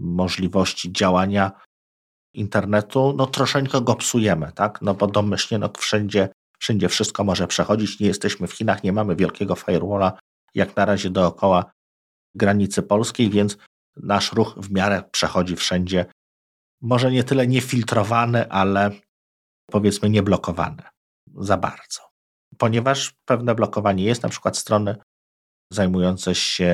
[0.00, 1.52] możliwości działania
[2.34, 4.82] internetu, no troszeczkę go psujemy, tak?
[4.82, 6.28] No bo domyślnie no wszędzie,
[6.58, 8.00] wszędzie wszystko może przechodzić.
[8.00, 10.18] Nie jesteśmy w Chinach, nie mamy wielkiego firewalla
[10.54, 11.70] jak na razie dookoła
[12.34, 13.56] granicy polskiej, więc
[13.96, 16.06] nasz ruch w miarę przechodzi wszędzie.
[16.80, 18.90] Może nie tyle niefiltrowany, ale
[19.70, 20.82] powiedzmy nieblokowany
[21.36, 22.00] za bardzo.
[22.58, 24.96] Ponieważ pewne blokowanie jest, na przykład strony
[25.72, 26.72] zajmujące się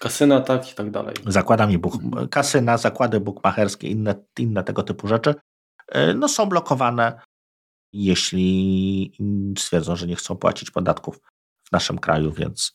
[0.00, 1.14] kasyna, tak i tak dalej.
[1.26, 1.94] Zakładami buk
[2.30, 5.34] kasyna, zakłady bukmacherskie, inne, inne tego typu rzeczy,
[5.88, 7.20] e, no są blokowane,
[7.92, 9.12] jeśli
[9.58, 11.20] stwierdzą, że nie chcą płacić podatków
[11.68, 12.74] w naszym kraju, więc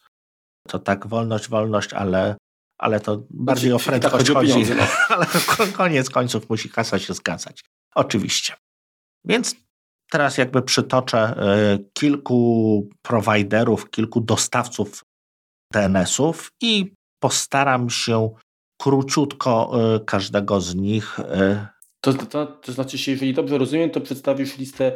[0.68, 2.36] to tak wolność, wolność, ale,
[2.78, 4.84] ale to bardziej o prędkość tak chodzi, no.
[5.16, 5.26] ale
[5.74, 7.62] koniec końców musi kasa się zgadzać.
[7.96, 8.54] Oczywiście.
[9.26, 9.56] Więc
[10.12, 15.04] teraz jakby przytoczę e, kilku prowajderów, kilku dostawców
[15.74, 18.30] DNS-ów i postaram się
[18.82, 21.20] króciutko e, każdego z nich.
[21.20, 21.68] E,
[22.02, 24.92] to, to, to znaczy się, jeżeli dobrze rozumiem, to przedstawisz listę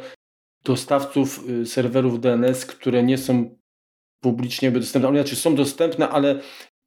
[0.63, 3.55] dostawców serwerów DNS, które nie są
[4.25, 6.41] publicznie dostępne, one znaczy są dostępne, ale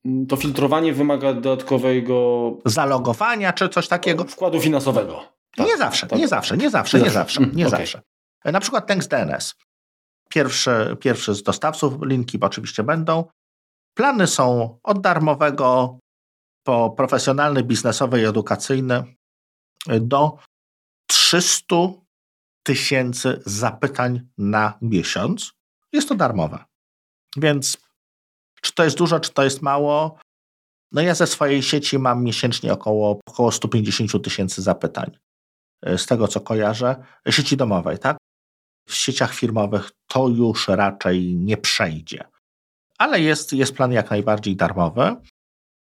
[0.04, 2.16] mm, to filtrowanie wymaga dodatkowego
[2.64, 4.24] zalogowania czy coś takiego.
[4.24, 5.24] Wkładu finansowego.
[5.56, 6.18] Tak, nie zawsze, tak.
[6.18, 7.78] nie zawsze, nie zawsze, nie zawsze, nie okay.
[7.78, 8.02] zawsze.
[8.44, 9.54] Na przykład Thanks DNS.
[10.28, 13.24] Pierwszy, pierwszy z dostawców, linki oczywiście będą.
[13.94, 15.98] Plany są od darmowego
[16.66, 19.04] po profesjonalny, biznesowy i edukacyjny
[20.00, 20.38] do
[21.06, 21.76] 300
[22.62, 25.52] tysięcy zapytań na miesiąc.
[25.92, 26.64] Jest to darmowe.
[27.36, 27.78] Więc
[28.62, 30.18] czy to jest dużo, czy to jest mało?
[30.92, 35.18] No ja ze swojej sieci mam miesięcznie około, około 150 tysięcy zapytań.
[35.82, 36.96] E, z tego co kojarzę,
[37.30, 38.16] sieci domowej, tak?
[38.88, 42.24] W sieciach firmowych to już raczej nie przejdzie.
[42.98, 45.16] Ale jest, jest plan jak najbardziej darmowy.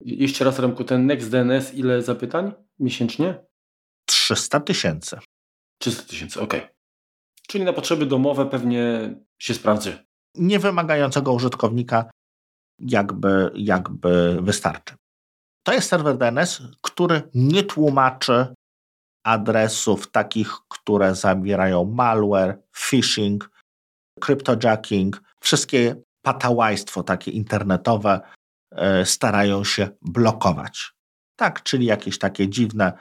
[0.00, 3.44] Jeszcze raz, Remku, ten NextDNS ile zapytań miesięcznie?
[4.06, 5.18] 300 tysięcy.
[5.78, 6.54] 300 tysięcy, ok.
[7.48, 9.92] Czyli na potrzeby domowe pewnie się sprawdzi.
[10.34, 12.10] Niewymagającego użytkownika
[12.78, 14.94] jakby, jakby wystarczy.
[15.66, 18.54] To jest serwer DNS, który nie tłumaczy
[19.26, 23.50] adresów takich, które zawierają malware, phishing,
[24.20, 28.20] cryptojacking, wszystkie patałajstwo takie internetowe
[28.72, 30.92] e, starają się blokować.
[31.36, 32.98] Tak, czyli jakieś takie dziwne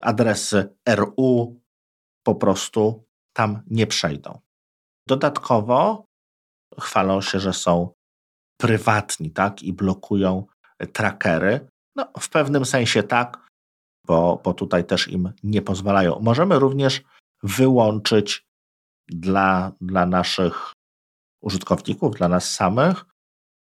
[0.00, 1.60] adresy RU
[2.26, 3.04] po prostu
[3.36, 4.40] tam nie przejdą.
[5.08, 6.04] Dodatkowo
[6.80, 7.92] chwalą się, że są
[8.60, 10.46] prywatni, tak, i blokują
[10.92, 11.68] trackery.
[11.96, 13.46] No, w pewnym sensie tak,
[14.06, 16.20] bo, bo tutaj też im nie pozwalają.
[16.20, 17.02] Możemy również
[17.42, 18.46] wyłączyć
[19.08, 20.72] dla, dla naszych
[21.42, 23.04] użytkowników, dla nas samych,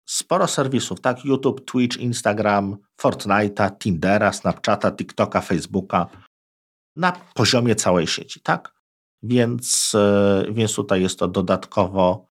[0.08, 1.24] sporo serwisów, tak?
[1.24, 6.06] YouTube, Twitch, Instagram, Fortnite'a, Tindera, Snapchata, TikToka, Facebooka
[6.96, 8.74] na poziomie całej sieci, tak?
[9.22, 12.26] Więc, e, więc tutaj jest to dodatkowo,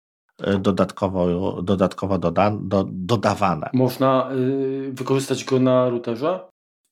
[0.58, 3.70] dodatkowo, dodatkowo doda, do, dodawane.
[3.72, 6.40] Można y, wykorzystać go na routerze?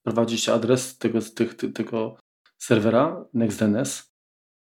[0.04, 2.16] wprowadzić adres tego, tych, tego
[2.58, 4.10] serwera NextDNS.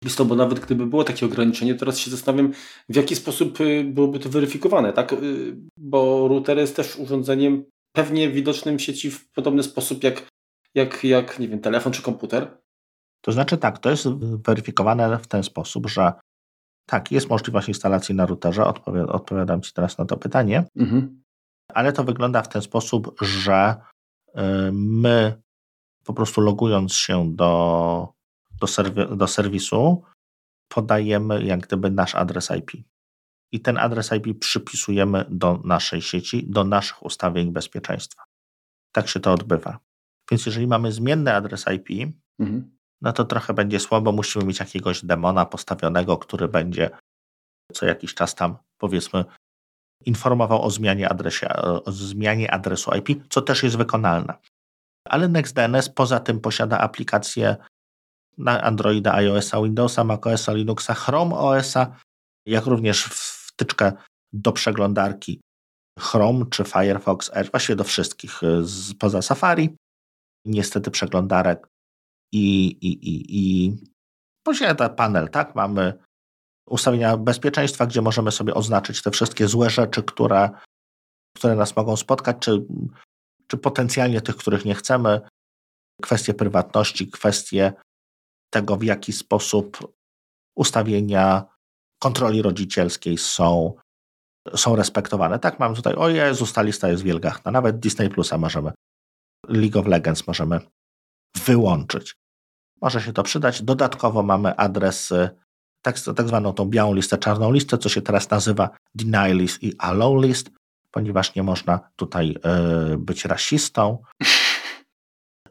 [0.04, 2.54] Jest to, bo nawet gdyby było takie ograniczenie, teraz się zastanawiam,
[2.90, 5.14] w jaki sposób y, byłoby to weryfikowane, tak?
[5.14, 10.28] Y, bo router jest też urządzeniem pewnie widocznym w sieci w podobny sposób jak,
[10.76, 12.58] jak, jak nie wiem, telefon czy komputer.
[13.22, 14.08] To znaczy tak, to jest
[14.46, 16.14] weryfikowane w ten sposób, że
[16.86, 18.66] tak, jest możliwość instalacji na routerze,
[19.08, 21.24] odpowiadam Ci teraz na to pytanie, mhm.
[21.68, 23.76] ale to wygląda w ten sposób, że
[24.72, 25.42] my
[26.04, 28.14] po prostu logując się do,
[28.60, 30.04] do, serwi do serwisu,
[30.68, 32.72] podajemy jak gdyby nasz adres IP.
[33.52, 38.24] I ten adres IP przypisujemy do naszej sieci, do naszych ustawień bezpieczeństwa.
[38.92, 39.80] Tak się to odbywa.
[40.32, 42.78] Więc jeżeli mamy zmienny adres IP, mhm.
[43.04, 44.12] No to trochę będzie słabo.
[44.12, 46.90] Musimy mieć jakiegoś demona postawionego, który będzie
[47.74, 49.26] co jakiś czas tam, powiedzmy,
[50.06, 51.50] informował o zmianie, adresie,
[51.86, 54.34] o zmianie adresu IP, co też jest wykonalne.
[55.10, 57.56] Ale NextDNS poza tym posiada aplikacje
[58.38, 61.96] na Androida, iOS-a, Windowsa, macOSa, Linuxa, Chrome OS-a,
[62.48, 63.92] jak również wtyczkę
[64.34, 65.42] do przeglądarki
[66.00, 69.76] Chrome czy Firefox Edge, właściwie do wszystkich y, poza Safari.
[70.46, 71.68] Niestety przeglądarek
[72.34, 73.74] i, i, i, i
[74.44, 75.56] posiada panel, tak?
[75.56, 75.94] Mamy
[76.68, 80.50] ustawienia bezpieczeństwa, gdzie możemy sobie oznaczyć te wszystkie złe rzeczy, które,
[81.38, 82.66] które nas mogą spotkać, czy,
[83.48, 85.22] czy potencjalnie tych, których nie chcemy.
[86.02, 87.74] Kwestie prywatności, kwestie
[88.54, 89.94] tego, w jaki sposób
[90.56, 91.46] ustawienia
[92.00, 93.74] kontroli rodzicielskiej są,
[94.56, 95.40] są respektowane.
[95.40, 97.52] Tak, mam tutaj, o Jezus, ta lista jest wielgachna.
[97.52, 98.72] Nawet Disney Plusa możemy,
[99.48, 100.60] League of Legends możemy
[101.46, 102.23] wyłączyć.
[102.84, 103.62] Może się to przydać.
[103.62, 105.14] Dodatkowo mamy adres,
[105.82, 109.78] tak, tak zwaną tą białą listę, czarną listę, co się teraz nazywa deny list i
[109.78, 110.50] allow list,
[110.92, 112.38] ponieważ nie można tutaj
[112.94, 114.04] y, być rasistą.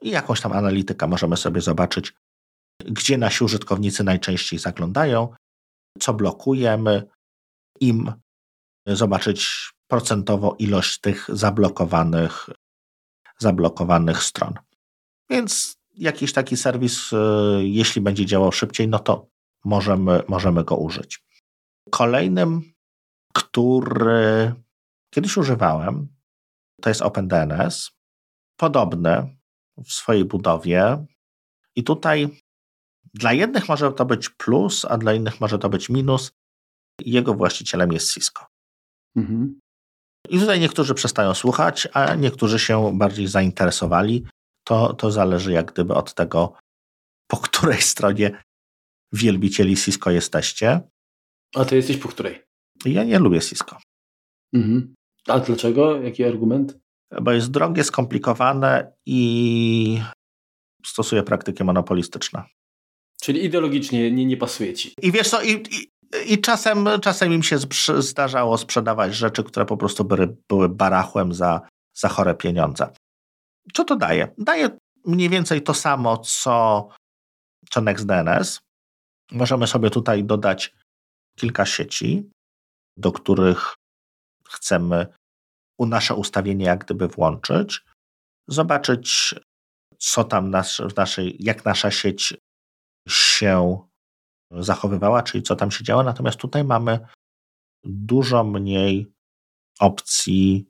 [0.03, 2.14] I jakąś tam analitykę możemy sobie zobaczyć,
[2.85, 5.35] gdzie nasi użytkownicy najczęściej zaglądają,
[6.01, 7.09] co blokujemy,
[7.81, 8.12] im
[8.87, 12.51] zobaczyć procentowo ilość tych zablokowanych,
[13.38, 14.55] zablokowanych stron.
[15.31, 17.16] Więc jakiś taki serwis, e,
[17.62, 19.28] jeśli będzie działał szybciej, no to
[19.64, 21.24] możemy, możemy go użyć.
[21.90, 22.72] Kolejnym,
[23.35, 24.55] który
[25.14, 26.09] kiedyś używałem,
[26.83, 27.90] to jest OpenDNS.
[28.57, 29.37] Podobny
[29.85, 31.07] w swojej budowie.
[31.76, 32.28] I tutaj
[33.14, 36.33] dla jednych może to być plus, a dla innych może to być minus.
[37.00, 38.46] Jego właścicielem jest Cisco.
[39.16, 39.61] Mhm.
[40.28, 44.26] I tutaj niektórzy przestają słuchać, a niektórzy się bardziej zainteresowali.
[44.64, 46.53] To, to zależy jak gdyby od tego,
[47.27, 48.42] po której stronie
[49.12, 50.81] wielbicieli Cisco jesteście.
[51.55, 52.42] A ty jesteś po której?
[52.85, 53.79] Ja nie lubię Cisco.
[54.53, 54.94] Mhm.
[55.29, 56.01] A dlaczego?
[56.01, 56.79] Jaki argument?
[57.22, 60.01] Bo jest drogie, skomplikowane i
[60.87, 62.44] stosuje praktyki monopolistyczne.
[63.22, 64.94] Czyli ideologicznie nie, nie pasuje ci.
[65.03, 65.92] I wiesz co, i, i,
[66.33, 67.59] i czasem, czasem im się
[67.98, 71.61] zdarzało sprzedawać rzeczy, które po prostu były, były barachłem za,
[71.94, 72.92] za chore pieniądze.
[73.75, 74.35] Co to daje?
[74.38, 74.68] Daje
[75.05, 76.88] mniej więcej to samo, co,
[77.70, 78.61] co NextDNS.
[79.33, 80.75] Możemy sobie tutaj dodać
[81.37, 82.31] kilka sieci,
[82.96, 83.75] do których
[84.48, 85.07] chcemy
[85.79, 87.85] nasze ustawienie jak gdyby włączyć,
[88.48, 89.35] zobaczyć,
[89.98, 92.35] co tam nasz, w naszej, jak nasza sieć
[93.09, 93.79] się
[94.51, 96.03] zachowywała, czyli co tam się działo.
[96.03, 97.07] Natomiast tutaj mamy
[97.85, 99.12] dużo mniej
[99.81, 100.66] opcji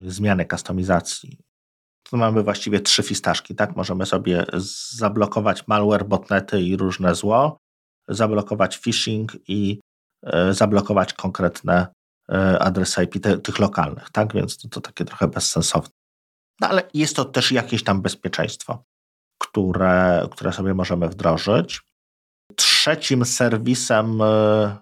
[0.00, 1.38] zmiany kustomizacji.
[2.10, 3.76] Tu mamy właściwie trzy fistaszki, tak?
[3.76, 4.46] Możemy sobie
[4.96, 7.56] zablokować malware, botnety i różne zło,
[8.08, 9.80] zablokować phishing i
[10.22, 11.86] e, zablokować konkretne
[12.28, 14.34] e, adresy IP te, tych lokalnych, tak?
[14.34, 15.90] Więc to, to takie trochę bezsensowne.
[16.60, 18.84] No ale jest to też jakieś tam bezpieczeństwo
[19.40, 21.80] które, które sobie możemy wdrożyć.
[22.56, 24.76] Trzecim serwisem, e,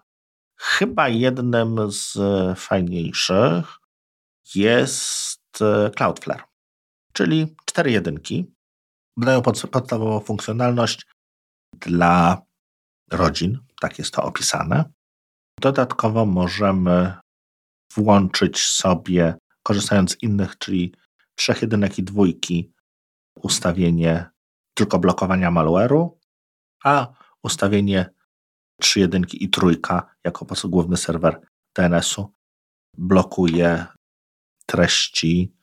[0.57, 2.19] chyba jednym z
[2.59, 3.79] fajniejszych,
[4.55, 5.59] jest
[5.97, 6.43] Cloudflare,
[7.13, 8.55] czyli cztery jedynki.
[9.17, 11.07] Dają podstawową funkcjonalność
[11.81, 12.43] dla
[13.11, 14.85] rodzin, tak jest to opisane.
[15.61, 17.15] Dodatkowo możemy
[17.95, 20.95] włączyć sobie, korzystając z innych, czyli
[21.35, 22.73] trzech jedynek i dwójki,
[23.43, 24.31] ustawienie
[24.75, 26.11] tylko blokowania malware'u,
[26.85, 28.11] a ustawienie
[28.81, 31.41] 3 jedynki i trójka jako główny serwer
[31.77, 32.33] DNS-u
[32.97, 33.87] blokuje
[34.67, 35.55] treści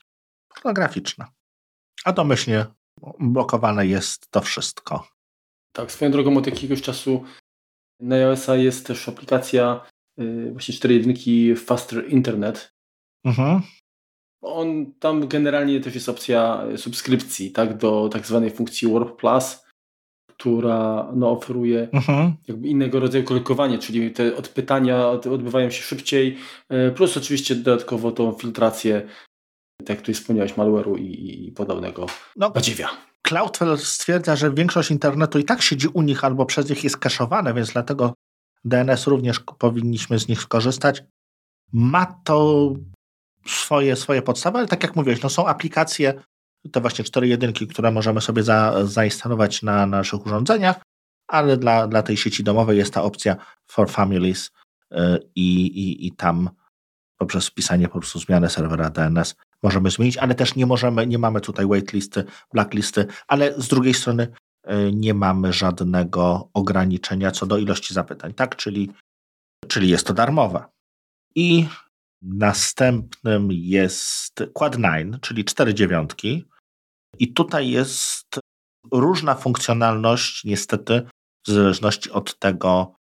[0.50, 1.26] pornograficzne.
[2.04, 2.66] A domyślnie
[3.20, 5.08] blokowane jest to wszystko.
[5.72, 7.24] Tak, swoją drogą od jakiegoś czasu
[8.00, 9.86] na iOS-a jest też aplikacja
[10.18, 12.74] yy, właśnie 4 jedynki Faster Internet.
[13.26, 13.62] Mhm.
[14.42, 19.66] On tam generalnie też jest opcja subskrypcji, tak, do tak zwanej funkcji Warp Plus,
[20.38, 22.34] która no, oferuje mhm.
[22.48, 26.38] jakby innego rodzaju kolkowanie, czyli te odpytania odbywają się szybciej,
[26.70, 29.08] e, plus oczywiście dodatkowo tą filtrację,
[29.78, 32.90] tak jak tu wspomniałeś, malware'u i, i podobnego no, badziewia.
[33.22, 37.54] Cloudflare stwierdza, że większość internetu i tak siedzi u nich albo przez nich jest kaszowane,
[37.54, 38.14] więc dlatego
[38.66, 41.04] DNS również powinniśmy z nich skorzystać.
[41.74, 42.74] Ma to
[43.46, 46.14] swoje, swoje podstawy, ale tak jak mówiłeś, no są aplikacje,
[46.72, 50.76] te właśnie cztery jedynki, które możemy sobie za, zainstalować na naszych urządzeniach,
[51.28, 53.36] ale dla, dla tej sieci domowej jest ta opcja
[53.68, 54.52] for families
[54.92, 54.98] y,
[55.36, 56.50] i, i, i tam
[57.18, 61.42] poprzez wpisanie po prostu zmiany serwera DNS możemy zmienić, ale też nie możemy, nie mamy
[61.42, 64.28] tutaj waitlisty, blacklisty, ale z drugiej strony
[64.68, 68.56] y, nie mamy żadnego ograniczenia co do ilości zapytań, tak?
[68.56, 68.92] Czyli,
[69.68, 70.64] czyli jest to darmowe.
[71.36, 71.68] I
[72.22, 76.46] Następnym jest Quad 9, czyli 4 dziewiątki.
[77.20, 78.40] I tutaj jest
[78.92, 81.02] różna funkcjonalność, niestety,
[81.48, 82.96] w zależności od tego,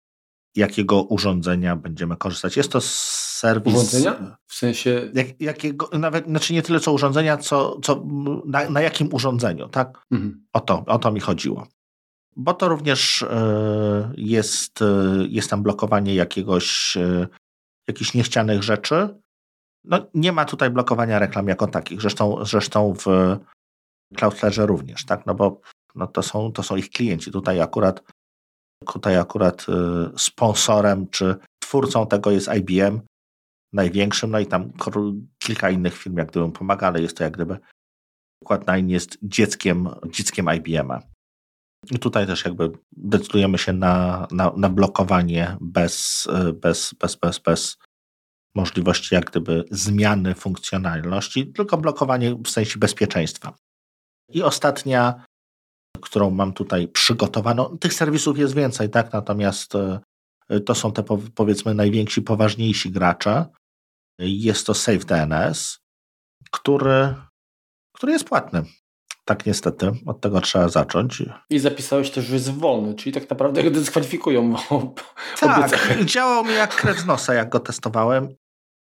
[0.57, 2.57] jakiego urządzenia będziemy korzystać.
[2.57, 3.75] Jest to serwis.
[3.75, 4.37] Urządzenia?
[4.47, 5.11] W sensie.
[5.15, 8.05] Jak, jakiego, nawet, znaczy nie tyle co urządzenia, co, co
[8.47, 9.99] na, na jakim urządzeniu, tak?
[10.11, 10.47] Mhm.
[10.53, 11.67] O, to, o to mi chodziło.
[12.37, 13.27] Bo to również y,
[14.17, 14.85] jest, y,
[15.29, 17.29] jest tam blokowanie jakiegoś, y,
[17.89, 19.09] jakichś niechcianych rzeczy.
[19.85, 22.01] No, nie ma tutaj blokowania reklam jako takich.
[22.01, 23.37] Zresztą, zresztą w
[24.17, 25.27] Cloudflare również, tak?
[25.27, 25.61] No bo
[25.95, 27.31] no to, są, to są ich klienci.
[27.31, 28.03] Tutaj akurat
[28.87, 29.73] Tutaj akurat y,
[30.19, 33.01] sponsorem czy twórcą tego jest IBM,
[33.73, 34.73] największym, no i tam
[35.39, 37.59] kilka innych firm jak gdyby pomaga, ale jest to jak gdyby
[38.45, 41.01] Quad 9 jest dzieckiem, dzieckiem IBM-a.
[41.91, 47.39] I tutaj też jakby decydujemy się na, na, na blokowanie bez, y, bez, bez, bez,
[47.39, 47.79] bez
[48.57, 53.55] możliwości jak gdyby zmiany funkcjonalności, tylko blokowanie w sensie bezpieczeństwa.
[54.33, 55.25] I ostatnia
[56.01, 57.79] którą mam tutaj przygotowaną.
[57.79, 59.13] Tych serwisów jest więcej, tak?
[59.13, 61.03] Natomiast e, to są te
[61.35, 63.47] powiedzmy najwięksi, poważniejsi gracze.
[64.19, 65.79] Jest to SafeDNS,
[66.51, 67.15] który,
[67.93, 68.65] który jest płatny.
[69.25, 71.23] Tak niestety, od tego trzeba zacząć.
[71.51, 74.55] I zapisałeś też, że jest wolny, czyli tak naprawdę go dyskwalifikują.
[75.41, 78.35] Tak, działał mi jak krew z nosa, jak go testowałem.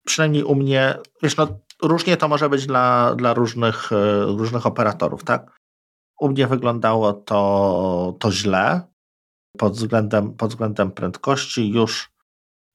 [0.06, 1.48] Przynajmniej u mnie, wiesz, no
[1.82, 5.61] różnie to może być dla, dla różnych, e, różnych operatorów, tak?
[6.22, 8.80] U mnie wyglądało to, to źle
[9.58, 11.70] pod względem, pod względem prędkości.
[11.70, 12.10] Już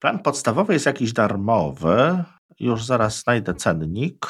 [0.02, 2.24] plan podstawowy jest jakiś darmowy.
[2.60, 4.26] Już zaraz znajdę cennik.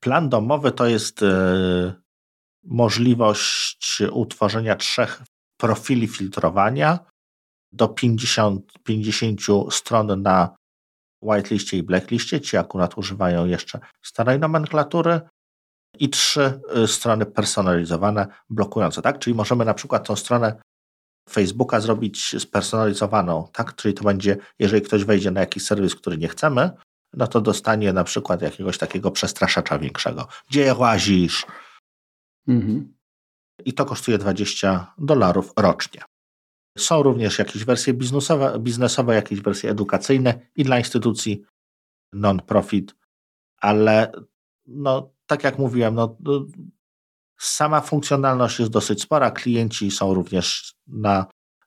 [0.00, 1.94] Plan domowy to jest yy,
[2.64, 5.22] możliwość utworzenia trzech
[5.60, 6.98] profili filtrowania
[7.72, 10.56] do 50, 50 stron na
[11.22, 12.40] whitelistie i blacklistie.
[12.40, 15.20] Ci akurat używają jeszcze starej nomenklatury
[15.98, 19.18] i trzy y, strony personalizowane, blokujące, tak?
[19.18, 20.62] Czyli możemy na przykład tą stronę
[21.30, 23.74] Facebooka zrobić spersonalizowaną, tak?
[23.76, 26.70] Czyli to będzie, jeżeli ktoś wejdzie na jakiś serwis, który nie chcemy,
[27.12, 30.28] no to dostanie na przykład jakiegoś takiego przestraszacza większego.
[30.50, 31.46] Gdzie łazisz?
[32.48, 32.94] Mhm.
[33.64, 36.02] I to kosztuje 20 dolarów rocznie.
[36.78, 41.42] Są również jakieś wersje biznesowe, biznesowe, jakieś wersje edukacyjne i dla instytucji
[42.12, 42.94] non-profit,
[43.60, 44.12] ale
[44.66, 46.46] no, tak jak mówiłem, no, no,
[47.38, 49.30] sama funkcjonalność jest dosyć spora.
[49.30, 51.26] Klienci są również na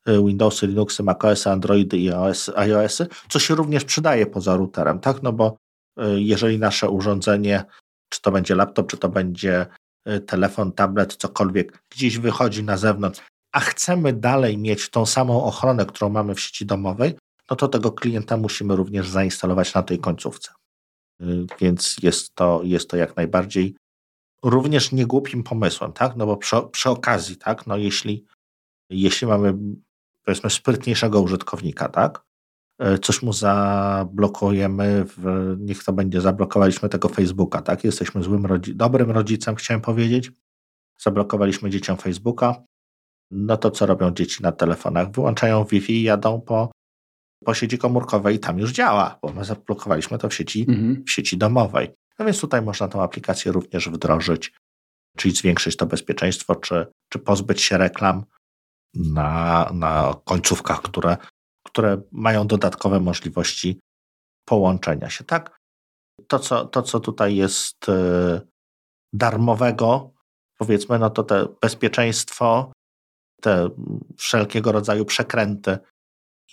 [0.10, 5.24] y, Windowsy, Linuxy, macOSy, Androidy i iOS, iOSy, co się również przydaje poza routerem, tak?
[5.24, 5.58] No bo
[6.00, 7.64] y, jeżeli nasze urządzenie,
[8.10, 9.66] czy to będzie laptop, czy to będzie
[10.10, 15.86] y, telefon, tablet, cokolwiek, gdzieś wychodzi na zewnątrz, a chcemy dalej mieć tą samą ochronę,
[15.86, 17.16] którą mamy w sieci domowej,
[17.50, 20.52] no to tego klienta musimy również zainstalować na tej końcówce.
[21.22, 23.76] Y, więc jest to, jest to jak najbardziej
[24.44, 26.16] również niegłupim pomysłem, tak?
[26.16, 27.68] No bo przy, przy okazji, tak?
[27.68, 28.26] No jeśli,
[28.90, 29.54] jeśli mamy
[30.26, 32.24] powiedzmy sprytniejszego użytkownika, tak?
[32.84, 37.84] Y, coś mu zablokujemy, w, niech to będzie, zablokowaliśmy tego Facebooka, tak?
[37.84, 40.32] Jesteśmy złym, rodzi dobrym rodzicem, chciałem powiedzieć.
[41.02, 42.64] Zablokowaliśmy dzieciom Facebooka.
[43.32, 45.12] No to co robią dzieci na telefonach?
[45.12, 46.72] Wyłączają Wi-Fi i jadą po
[47.46, 51.04] po sieci komórkowej i tam już działa, bo my zablokowaliśmy to w sieci, mhm.
[51.08, 51.96] w sieci domowej.
[52.20, 54.54] No więc tutaj można tą aplikację również wdrożyć,
[55.18, 58.26] czyli zwiększyć to bezpieczeństwo, czy, czy pozbyć się reklam
[58.94, 61.18] na, na końcówkach, które,
[61.66, 63.80] które mają dodatkowe możliwości
[64.46, 65.24] połączenia się.
[65.24, 65.60] Tak?
[66.28, 68.42] To, co, to, co tutaj jest yy,
[69.14, 70.14] darmowego,
[70.58, 72.72] powiedzmy, no to te bezpieczeństwo,
[73.42, 73.70] te
[74.18, 75.78] wszelkiego rodzaju przekręty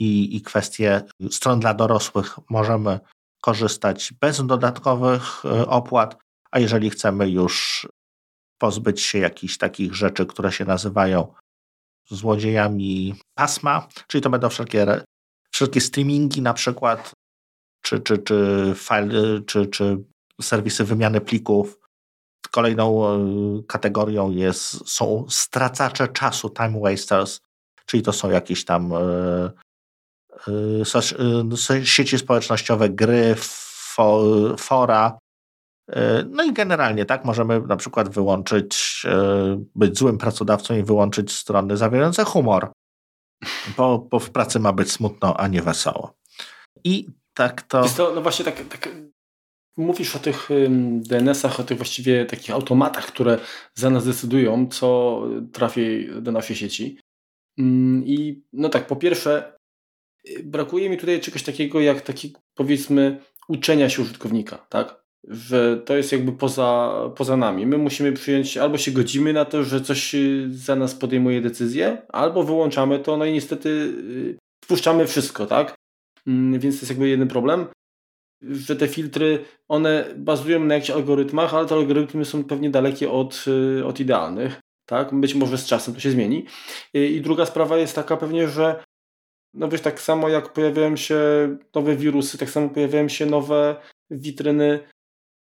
[0.01, 3.01] i, i kwestie stron dla dorosłych możemy
[3.41, 6.19] korzystać bez dodatkowych e, opłat,
[6.51, 7.87] a jeżeli chcemy już
[8.59, 11.35] pozbyć się jakichś takich rzeczy, które się nazywają
[12.11, 14.87] złodziejami pasma, czyli to będą wszelkie,
[15.51, 17.13] wszelkie streamingi na przykład,
[17.83, 20.05] czy, czy, czy, file, czy, czy
[20.43, 21.79] serwisy wymiany plików.
[22.51, 23.19] Kolejną e,
[23.69, 27.41] kategorią jest, są stracacze czasu, time wasters,
[27.87, 29.51] czyli to są jakieś tam e,
[31.85, 33.35] sieci społecznościowe, gry,
[34.59, 35.19] fora.
[35.91, 35.95] Y,
[36.31, 39.03] no i generalnie tak możemy na przykład wyłączyć,
[39.75, 42.73] być złym pracodawcą i wyłączyć strony zawierające humor,
[43.77, 46.15] bo, bo w pracy ma być smutno, a nie wesoło.
[46.85, 47.85] I tak to...
[47.97, 48.89] to no właśnie tak, tak
[49.77, 50.49] mówisz o tych
[51.01, 53.39] DNS-ach, o tych właściwie takich automatach, które
[53.75, 55.23] za nas decydują, co
[55.53, 56.99] trafi do naszej sieci.
[57.59, 59.56] Mm, I no tak, po pierwsze,
[60.45, 65.07] brakuje mi tutaj czegoś takiego jak taki powiedzmy uczenia się użytkownika, tak?
[65.29, 67.67] Że to jest jakby poza, poza nami.
[67.67, 72.03] My musimy przyjąć, albo się godzimy na to, że coś y, za nas podejmuje decyzję,
[72.09, 75.75] albo wyłączamy to, no i niestety y, wpuszczamy wszystko, tak?
[76.27, 77.67] Mm, więc to jest jakby jeden problem,
[78.43, 83.45] że te filtry, one bazują na jakichś algorytmach, ale te algorytmy są pewnie dalekie od,
[83.79, 84.61] y, od idealnych.
[84.89, 85.21] Tak?
[85.21, 86.47] Być może z czasem to się zmieni.
[86.95, 88.85] I druga sprawa jest taka pewnie, że
[89.57, 91.19] no wiesz, tak samo jak pojawiają się
[91.75, 93.77] nowe wirusy, tak samo pojawiają się nowe
[94.11, 94.81] witryny,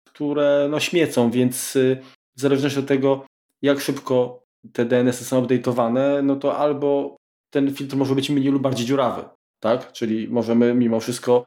[0.08, 1.98] które no śmiecą, więc y,
[2.38, 3.26] w zależności od tego,
[3.62, 4.44] jak szybko
[4.74, 7.18] te DNS-y są update'owane, no to albo
[7.50, 9.24] ten filtr może być mniej lub bardziej dziurawy,
[9.60, 9.92] tak?
[9.92, 11.46] Czyli możemy mimo wszystko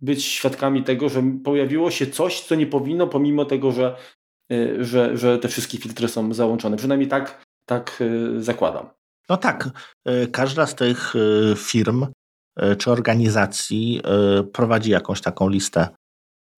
[0.00, 3.96] być świadkami tego, że pojawiło się coś, co nie powinno, pomimo tego, że,
[4.52, 6.76] y, że, że te wszystkie filtry są załączone.
[6.76, 8.88] Przynajmniej tak, tak y, zakładam.
[9.28, 9.68] No tak,
[10.08, 11.14] y, każda z tych
[11.56, 12.06] firm
[12.78, 14.00] czy organizacji
[14.52, 15.88] prowadzi jakąś taką listę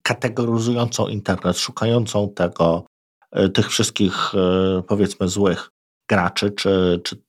[0.03, 2.85] kategoryzującą internet, szukającą tego,
[3.53, 4.31] tych wszystkich
[4.87, 5.69] powiedzmy złych
[6.09, 7.23] graczy, czy, czy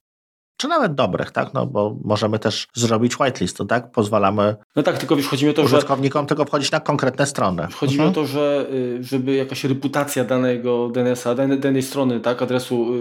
[0.59, 1.55] czy nawet dobrych, tak?
[1.55, 3.91] No bo możemy też zrobić whitelist, tak?
[3.91, 4.57] Pozwalamy.
[4.77, 6.27] No tak, tylko wiesz, chodzi mi o to, użytkownikom że.
[6.27, 7.69] tylko wchodzić na konkretne strony.
[7.75, 8.09] Chodzi mhm.
[8.09, 12.95] mi o to, że y, żeby jakaś reputacja danego DNS-a, danej, danej strony, tak, adresu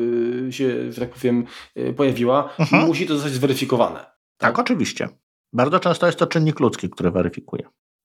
[0.48, 1.46] y, się, że tak powiem,
[1.78, 2.86] y, pojawiła, mhm.
[2.88, 4.00] musi to zostać zweryfikowane.
[4.00, 4.16] Tak?
[4.38, 5.10] tak, oczywiście.
[5.54, 7.64] Bardzo często jest to czynnik ludzki, który weryfikuje.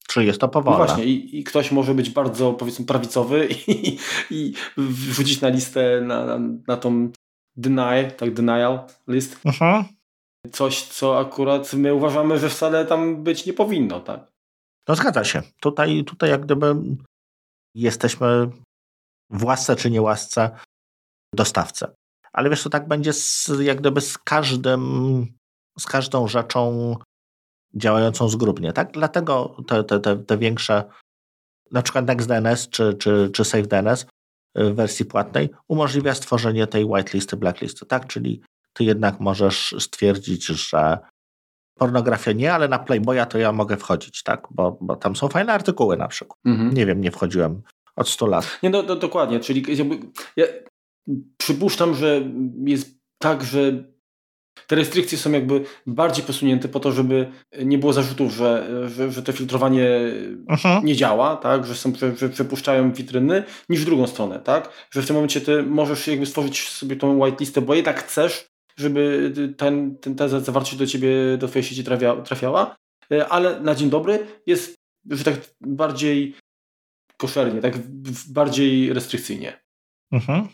[0.09, 0.79] Czy jest to powolne?
[0.79, 3.99] No właśnie, i, i, ktoś może być bardzo, powiedzmy, prawicowy i,
[4.31, 6.39] i wrzucić na listę, na, na,
[6.69, 7.11] na tą
[7.57, 9.41] deny, tak denial list.
[9.45, 9.85] Mhm.
[10.53, 14.33] Coś, co akurat my uważamy, że wcale tam być nie powinno, tak?
[14.89, 15.43] No zgadza się.
[15.61, 16.75] Tutaj, tutaj jak gdyby
[17.75, 18.51] jesteśmy
[19.31, 20.51] w łasce czy nie łasce
[21.35, 21.95] dostawcę.
[22.33, 25.27] Ale wiesz, to tak będzie z, jak gdyby z każdym,
[25.79, 26.97] z każdą rzeczą
[27.75, 28.93] działającą zgrubnie, tak?
[28.93, 30.85] Dlatego te, te, te, te większe,
[31.71, 34.07] na przykład NextDNS czy, czy, czy SafeDNS
[34.55, 38.07] w wersji płatnej umożliwia stworzenie tej whitelisty, blacklisty, tak?
[38.07, 38.43] Czyli
[38.73, 40.99] ty jednak możesz stwierdzić, że
[41.75, 44.49] pornografia nie, ale na Playboya to ja mogę wchodzić, tak?
[44.51, 46.39] Bo, bo tam są fajne artykuły na przykład.
[46.45, 46.75] Mhm.
[46.75, 47.63] Nie wiem, nie wchodziłem
[47.97, 48.59] od 100 lat.
[48.63, 49.65] Nie, no, no dokładnie, czyli
[50.37, 50.47] ja
[51.37, 52.21] przypuszczam, że
[52.65, 53.92] jest tak, że
[54.67, 57.33] te restrykcje są jakby bardziej posunięte po to, żeby
[57.65, 59.89] nie było zarzutów, że, że, że to filtrowanie
[60.49, 60.85] mhm.
[60.85, 61.67] nie działa, tak?
[61.67, 64.89] że, są, że, że przepuszczają witryny, niż w drugą stronę, tak?
[64.91, 68.47] Że w tym momencie ty możesz jakby stworzyć sobie tą whitelistę, bo jednak chcesz,
[68.77, 72.77] żeby ten, ten, ta zawartość do ciebie, do twojej sieci trafia, trafiała,
[73.13, 74.75] e, ale na dzień dobry jest,
[75.11, 76.35] że tak bardziej
[77.17, 77.75] koszernie, tak
[78.29, 79.61] bardziej restrykcyjnie.
[80.13, 80.49] Mhm.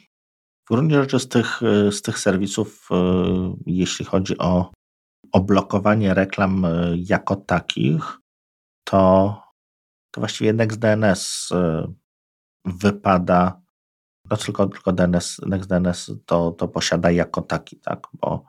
[0.69, 2.95] W gruncie rzeczy z tych, e, z tych serwisów, e,
[3.67, 4.73] jeśli chodzi o,
[5.33, 8.19] o blokowanie reklam e, jako takich,
[8.85, 9.35] to,
[10.11, 11.49] to właściwie NextDNS
[12.65, 13.61] wypada,
[14.31, 18.47] no tylko, tylko DNS, NextDNS to, to posiada jako taki, tak, bo,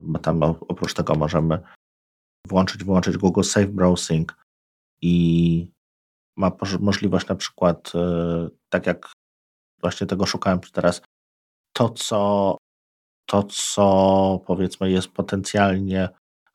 [0.00, 1.58] bo tam oprócz tego możemy
[2.48, 4.46] włączyć, wyłączyć Google Safe Browsing
[5.02, 5.72] i
[6.36, 7.92] ma możliwość na przykład,
[8.68, 9.12] tak jak
[9.80, 11.02] właśnie tego szukałem teraz,
[11.78, 12.56] to, co,
[13.26, 16.08] to, co powiedzmy jest potencjalnie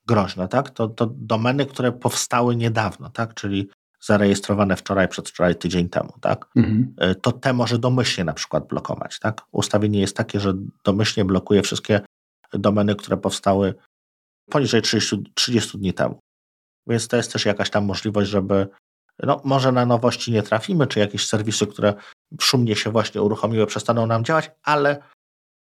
[0.07, 0.69] groźne, tak?
[0.69, 3.33] To, to domeny, które powstały niedawno, tak?
[3.33, 3.69] Czyli
[4.01, 6.49] zarejestrowane wczoraj, przedwczoraj, tydzień temu, tak?
[6.55, 6.95] Mhm.
[6.97, 9.41] E, to te może domyślnie na przykład blokować, tak?
[9.51, 10.53] Ustawienie jest takie, że
[10.83, 12.01] domyślnie blokuje wszystkie
[12.53, 13.73] domeny, które powstały
[14.49, 16.19] poniżej 30, 30 dni temu.
[16.87, 18.67] Więc to jest też jakaś tam możliwość, żeby
[19.23, 21.93] no, może na nowości nie trafimy, czy jakieś serwisy, które
[22.41, 25.03] szumnie się właśnie uruchomiły, przestaną nam działać, ale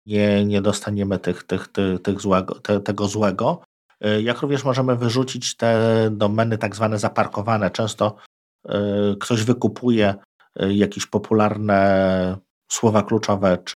[0.05, 3.61] nie, nie dostaniemy tych, tych, tych, tych złego, te, tego złego.
[4.05, 7.71] Y, jak również możemy wyrzucić te domeny tak zwane zaparkowane.
[7.71, 8.15] Często
[8.65, 8.71] y,
[9.19, 10.15] ktoś wykupuje
[10.61, 12.37] y, jakieś popularne
[12.71, 13.73] słowa kluczowe, czy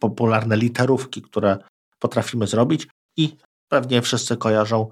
[0.00, 1.58] popularne literówki, które
[1.98, 3.36] potrafimy zrobić i
[3.68, 4.90] pewnie wszyscy kojarzą,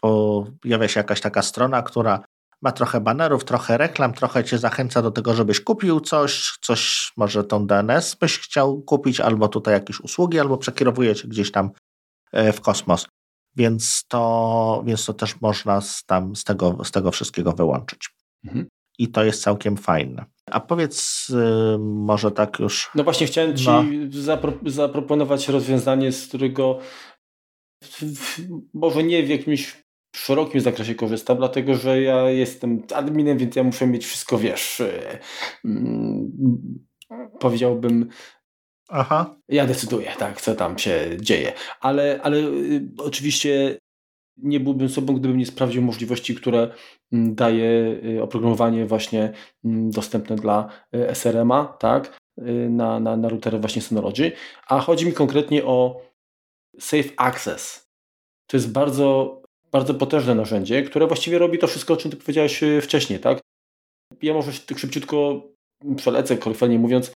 [0.00, 2.24] pojawia się jakaś taka strona, która
[2.62, 7.44] ma trochę banerów, trochę reklam, trochę cię zachęca do tego, żebyś kupił coś, coś może
[7.44, 11.70] tą DNS byś chciał kupić, albo tutaj jakieś usługi, albo przekierowuje cię gdzieś tam
[12.32, 13.06] e, w kosmos.
[13.56, 18.10] Więc to, więc to też można z, tam, z, tego, z tego wszystkiego wyłączyć.
[18.44, 18.68] Mhm.
[18.98, 20.24] I to jest całkiem fajne.
[20.46, 22.90] A powiedz yy, może tak już.
[22.94, 23.84] No właśnie, chciałem Ci no.
[24.10, 26.78] zapro zaproponować rozwiązanie, z którego
[28.74, 29.82] może nie w jakimś
[30.12, 34.82] w szerokim zakresie korzystam, dlatego że ja jestem adminem, więc ja muszę mieć wszystko, wiesz,
[35.64, 36.30] mm,
[37.40, 38.08] powiedziałbym,
[38.92, 39.36] Aha.
[39.48, 41.52] Ja decyduję, tak, co tam się dzieje.
[41.80, 43.78] Ale, ale y, oczywiście
[44.36, 46.74] nie byłbym sobą, gdybym nie sprawdził możliwości, które
[47.12, 49.32] mm, daje y, oprogramowanie właśnie
[49.64, 54.32] mm, dostępne dla y, SRM-a, tak, y, na, na, na routerze właśnie Synology.
[54.66, 56.02] A chodzi mi konkretnie o
[56.80, 57.90] Safe Access.
[58.46, 59.39] To jest bardzo,
[59.72, 63.40] bardzo potężne narzędzie, które właściwie robi to wszystko, o czym ty powiedziałeś wcześniej, tak?
[64.22, 65.42] Ja może tak szybciutko
[65.96, 67.12] przelecę, kolokwialnie mówiąc,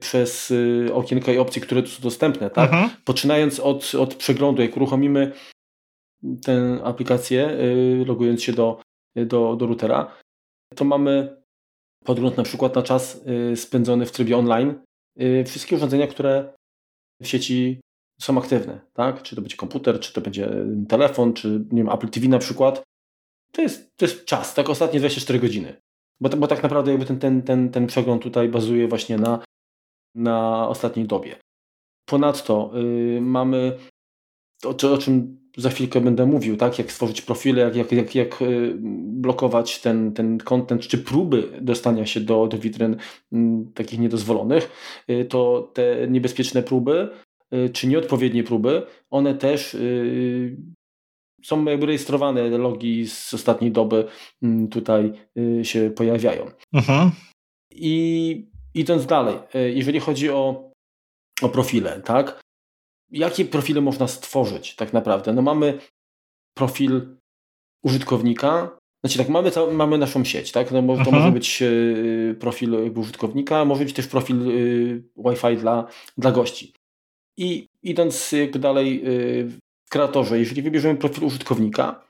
[0.00, 0.52] przez
[0.92, 2.72] okienka i opcje, które tu są dostępne, tak?
[2.72, 2.90] Mhm.
[3.04, 5.32] Poczynając od, od przeglądu, jak uruchomimy
[6.44, 8.80] tę aplikację, y, logując się do,
[9.16, 10.16] do, do routera,
[10.74, 11.36] to mamy
[12.04, 13.22] podgląd na przykład na czas
[13.52, 14.74] y, spędzony w trybie online.
[15.20, 16.52] Y, wszystkie urządzenia, które
[17.22, 17.80] w sieci
[18.20, 19.22] są aktywne, tak?
[19.22, 20.50] Czy to będzie komputer, czy to będzie
[20.88, 22.82] telefon, czy nie wiem, Apple TV na przykład.
[23.52, 24.70] To jest, to jest czas, tak?
[24.70, 25.76] Ostatnie 24 godziny.
[26.20, 29.44] Bo, bo tak naprawdę jakby ten, ten, ten, ten przegląd tutaj bazuje właśnie na,
[30.14, 31.36] na ostatniej dobie.
[32.08, 33.78] Ponadto yy, mamy
[34.60, 36.78] to, o czym za chwilkę będę mówił, tak?
[36.78, 38.74] jak stworzyć profile, jak, jak, jak, jak y,
[39.06, 42.96] blokować ten, ten content, czy próby dostania się do, do witryn
[43.32, 44.70] mm, takich niedozwolonych,
[45.10, 47.08] y, to te niebezpieczne próby,
[47.72, 49.76] czy nieodpowiednie próby, one też
[51.44, 54.04] są jakby rejestrowane, logi z ostatniej doby
[54.42, 55.12] mm, tutaj
[55.62, 56.50] się pojawiają.
[56.72, 57.10] Mhm.
[57.70, 59.38] I idąc dalej,
[59.74, 60.70] jeżeli chodzi o,
[61.42, 62.40] o profile, tak?
[63.10, 65.32] jakie profile można stworzyć tak naprawdę?
[65.32, 65.78] No mamy
[66.54, 67.16] profil
[67.84, 70.70] użytkownika, znaczy tak, mamy, mamy naszą sieć, tak?
[70.70, 71.16] No, to mhm.
[71.16, 75.86] może być y, profil użytkownika, może być też profil y, Wi-Fi dla,
[76.18, 76.72] dla gości.
[77.40, 79.44] I idąc jakby dalej y,
[79.86, 82.06] w kreatorze, jeżeli wybierzemy profil użytkownika,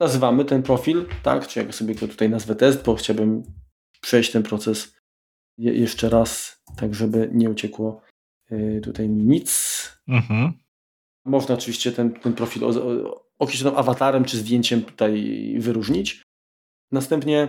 [0.00, 1.46] nazywamy ten profil, tak?
[1.46, 3.42] Czy jak sobie go tutaj nazwę test, bo chciałbym
[4.00, 4.96] przejść ten proces
[5.58, 8.02] je, jeszcze raz, tak żeby nie uciekło
[8.52, 9.50] Y, tutaj nic.
[10.08, 10.52] Mhm.
[11.24, 12.62] Można oczywiście ten, ten profil
[13.38, 16.22] określonym awatarem czy zdjęciem tutaj wyróżnić.
[16.92, 17.48] Następnie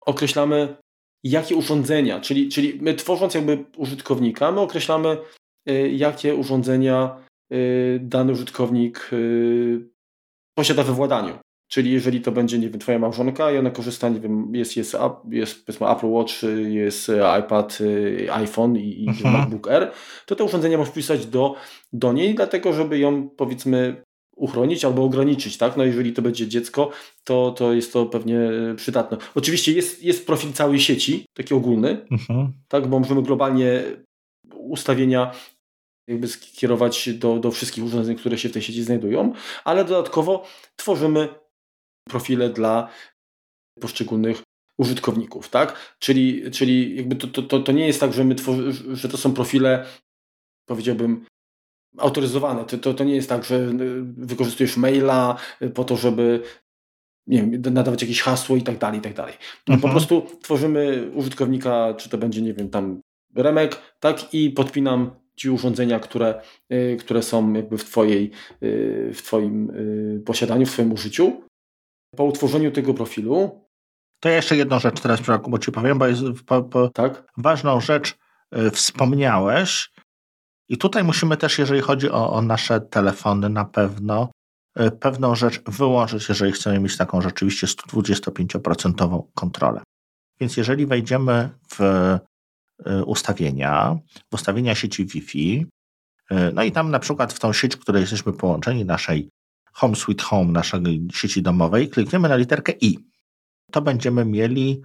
[0.00, 0.76] określamy
[1.24, 5.18] jakie urządzenia, czyli, czyli my tworząc jakby użytkownika, my określamy
[5.92, 7.16] jakie urządzenia
[7.52, 9.10] y, dany użytkownik
[10.54, 11.38] posiada we władaniu.
[11.68, 14.96] Czyli jeżeli to będzie, nie wiem, twoja małżonka i ona korzysta, nie wiem, jest, jest,
[15.30, 16.32] jest powiedzmy Apple Watch,
[16.68, 17.10] jest
[17.40, 17.78] iPad,
[18.32, 19.34] iPhone i, i mhm.
[19.34, 19.92] MacBook Air,
[20.26, 21.54] to te urządzenia możesz wpisać do,
[21.92, 24.02] do niej, dlatego żeby ją powiedzmy
[24.36, 25.76] uchronić albo ograniczyć, tak?
[25.76, 26.90] No jeżeli to będzie dziecko,
[27.24, 28.38] to, to jest to pewnie
[28.76, 29.16] przydatne.
[29.34, 32.52] Oczywiście jest, jest profil całej sieci, taki ogólny, mhm.
[32.68, 32.86] tak?
[32.86, 33.82] Bo możemy globalnie
[34.54, 35.30] ustawienia
[36.06, 39.32] jakby skierować do, do wszystkich urządzeń, które się w tej sieci znajdują,
[39.64, 40.46] ale dodatkowo
[40.76, 41.28] tworzymy
[42.08, 42.88] profile dla
[43.80, 44.42] poszczególnych
[44.78, 45.96] użytkowników, tak?
[45.98, 49.34] Czyli, czyli jakby to, to, to nie jest tak, że, my tworzy, że to są
[49.34, 49.86] profile,
[50.66, 51.26] powiedziałbym,
[51.98, 52.64] autoryzowane.
[52.64, 53.70] To, to, to nie jest tak, że
[54.16, 55.36] wykorzystujesz maila
[55.74, 56.42] po to, żeby
[57.26, 59.34] nie wiem, nadawać jakieś hasło i tak dalej, i tak dalej.
[59.68, 59.80] No, mhm.
[59.80, 63.00] Po prostu tworzymy użytkownika, czy to będzie, nie wiem, tam
[63.34, 64.34] remek, tak?
[64.34, 68.30] I podpinam ci urządzenia, które, y, które są jakby w, twojej,
[68.62, 71.42] y, w Twoim y, posiadaniu, w Twoim użyciu
[72.16, 73.66] po utworzeniu tego profilu.
[74.20, 77.32] To ja jeszcze jedną rzecz teraz, bo Ci powiem, bo jest po, po tak?
[77.36, 78.16] ważną rzecz
[78.72, 79.90] wspomniałeś.
[80.68, 84.30] I tutaj musimy też, jeżeli chodzi o, o nasze telefony, na pewno
[85.00, 89.82] pewną rzecz wyłączyć, jeżeli chcemy mieć taką rzeczywiście 125% kontrolę.
[90.40, 91.78] Więc jeżeli wejdziemy w
[93.06, 93.98] ustawienia,
[94.30, 95.66] w ustawienia sieci Wi-Fi,
[96.54, 99.28] no i tam na przykład w tą sieć, w której jesteśmy połączeni, naszej
[99.72, 102.98] Home Sweet Home naszej sieci domowej, klikniemy na literkę I.
[103.72, 104.82] To będziemy mieli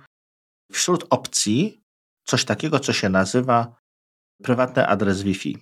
[0.72, 1.82] wśród opcji
[2.24, 3.76] coś takiego, co się nazywa
[4.44, 5.58] prywatny adres Wi-Fi.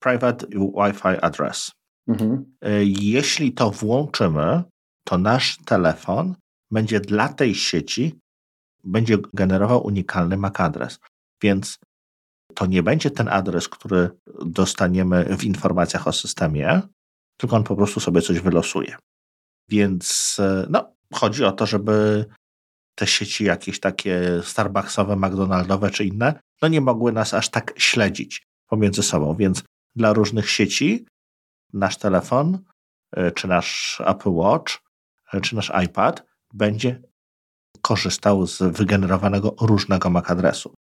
[0.00, 1.70] Private Wi-Fi address.
[2.08, 2.56] Mhm.
[2.60, 4.62] E, jeśli to włączymy,
[5.04, 6.34] to nasz telefon
[6.70, 8.18] będzie dla tej sieci
[8.84, 10.98] będzie generował unikalny MAC adres.
[11.42, 11.78] Więc
[12.54, 14.10] to nie będzie ten adres, który
[14.44, 16.82] dostaniemy w informacjach o systemie,
[17.36, 18.96] tylko on po prostu sobie coś wylosuje.
[19.68, 22.24] Więc e, no, chodzi o to, żeby
[22.94, 28.46] te sieci jakieś takie Starbucksowe, McDonaldowe czy inne, no nie mogły nas aż tak śledzić
[28.66, 29.34] pomiędzy sobą.
[29.34, 29.62] Więc
[29.96, 31.06] dla różnych sieci
[31.72, 32.58] nasz telefon,
[33.16, 34.78] e, czy nasz Apple Watch,
[35.32, 37.02] e, czy nasz iPad będzie
[37.82, 40.74] korzystał z wygenerowanego różnego MAC adresu.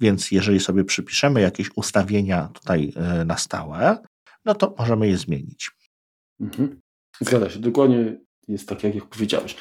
[0.00, 2.92] Więc jeżeli sobie przypiszemy jakieś ustawienia tutaj
[3.26, 3.98] na stałe,
[4.44, 5.70] no to możemy je zmienić.
[6.40, 6.80] Mhm.
[7.20, 8.16] Zgadza się, dokładnie
[8.48, 9.56] jest tak, jak, powiedziałeś.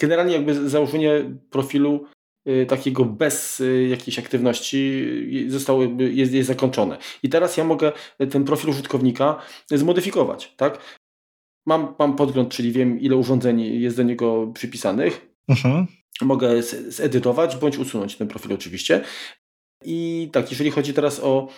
[0.00, 2.06] Generalnie jakby założenie profilu
[2.48, 5.06] y, takiego bez y, jakiejś aktywności
[5.48, 6.98] zostało jakby, jest, jest zakończone.
[7.22, 7.92] I teraz ja mogę
[8.30, 11.00] ten profil użytkownika zmodyfikować, tak?
[11.66, 15.28] mam, mam podgląd, czyli wiem, ile urządzeń jest do niego przypisanych.
[15.48, 15.86] Mhm.
[16.22, 19.04] Mogę zedytować bądź usunąć ten profil oczywiście.
[19.84, 21.48] I tak, jeżeli chodzi teraz o,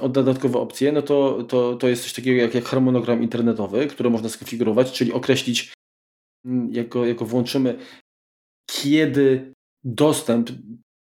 [0.00, 4.10] o dodatkowe opcje, no to, to, to jest coś takiego jak, jak harmonogram internetowy, który
[4.10, 5.72] można skonfigurować, czyli określić,
[6.44, 7.78] mm, jak go, jak go włączymy,
[8.70, 9.52] kiedy
[9.84, 10.50] dostęp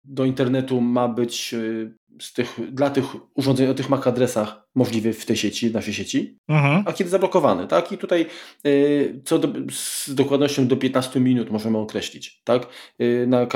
[0.05, 3.05] do internetu ma być y, z tych, dla tych
[3.35, 6.83] urządzeń o tych MAC adresach możliwy w tej sieci, w naszej sieci, mhm.
[6.87, 7.93] a kiedy zablokowany, tak?
[7.93, 8.27] I tutaj
[8.67, 12.67] y, co do, z dokładnością do 15 minut możemy określić, tak?
[13.01, 13.47] Y, na,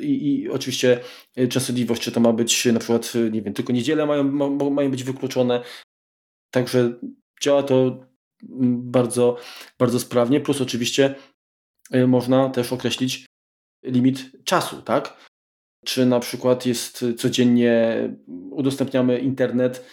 [0.00, 1.00] i, I oczywiście
[1.50, 5.04] częstotliwość, czy to ma być na przykład, nie wiem, tylko niedzielę mają, ma, mają być
[5.04, 5.62] wykluczone,
[6.50, 6.92] także
[7.42, 8.06] działa to
[8.72, 9.36] bardzo,
[9.78, 11.14] bardzo sprawnie, plus oczywiście
[12.06, 13.26] można też określić
[13.84, 15.29] limit czasu, tak?
[15.84, 17.94] Czy na przykład jest codziennie
[18.50, 19.84] udostępniamy internet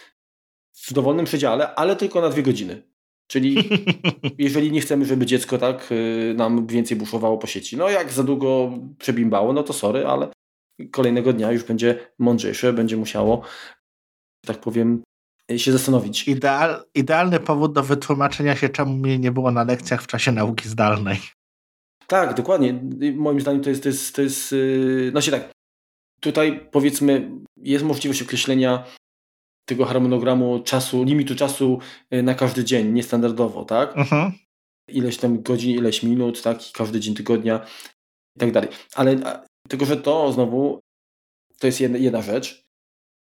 [0.72, 2.82] w dowolnym przedziale, ale tylko na dwie godziny.
[3.26, 3.56] Czyli
[4.38, 8.24] jeżeli nie chcemy, żeby dziecko tak y, nam więcej buszowało po sieci, no jak za
[8.24, 10.28] długo przebimbało, no to sorry, ale
[10.90, 13.42] kolejnego dnia już będzie mądrzejsze, będzie musiało,
[14.46, 15.02] tak powiem,
[15.56, 16.28] się zastanowić.
[16.28, 20.68] Ideal, idealny powód do wytłumaczenia się, czemu mnie nie było na lekcjach w czasie nauki
[20.68, 21.18] zdalnej.
[22.06, 22.80] Tak, dokładnie.
[23.14, 25.50] Moim zdaniem to jest, to jest, to jest yy, znaczy tak,
[26.20, 28.84] tutaj powiedzmy jest możliwość określenia
[29.68, 31.78] tego harmonogramu czasu, limitu czasu
[32.10, 33.96] yy, na każdy dzień, niestandardowo, tak?
[33.96, 34.32] Mhm.
[34.88, 36.58] Ileś tam godzin, ileś minut, tak?
[36.74, 37.66] Każdy dzień tygodnia
[38.36, 38.70] i tak dalej.
[38.94, 39.16] Ale
[39.68, 40.80] tylko, że to znowu
[41.58, 42.64] to jest jedna, jedna rzecz,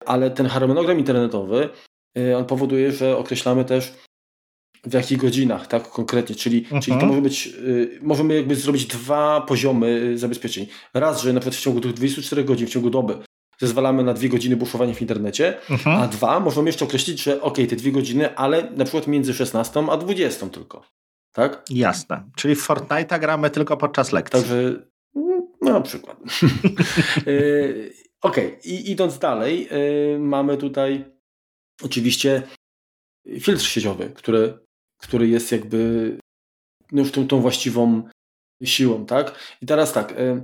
[0.06, 1.70] ale ten harmonogram internetowy
[2.16, 3.94] yy, on powoduje, że określamy też
[4.84, 7.10] w jakich godzinach, tak konkretnie, czyli, czyli to mhm.
[7.10, 10.68] może być, y, możemy jakby zrobić dwa poziomy y, zabezpieczeń.
[10.94, 13.18] Raz, że na przykład w ciągu tych 24 godzin, w ciągu doby
[13.60, 16.02] zezwalamy na dwie godziny buszowania w internecie, mhm.
[16.02, 19.84] a dwa, możemy jeszcze określić, że ok, te dwie godziny, ale na przykład między 16
[19.90, 20.84] a 20 tylko.
[21.32, 21.64] Tak?
[21.70, 22.24] Jasne.
[22.36, 24.40] Czyli w Fortnite'a gramy tylko podczas lekcji.
[24.40, 24.76] Także,
[25.62, 26.18] no na przykład.
[27.28, 29.70] y, ok, i idąc dalej,
[30.16, 31.06] y, mamy tutaj
[31.84, 32.44] oczywiście
[33.40, 34.67] filtr sieciowy, który
[34.98, 36.18] który jest jakby
[36.92, 38.04] no już tą, tą właściwą
[38.64, 39.40] siłą, tak?
[39.62, 40.42] I teraz tak, y,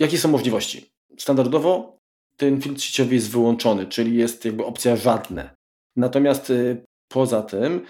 [0.00, 0.90] jakie są możliwości?
[1.18, 1.98] Standardowo
[2.36, 5.54] ten filtr sieciowy jest wyłączony, czyli jest jakby opcja żadne.
[5.96, 7.86] Natomiast y, poza tym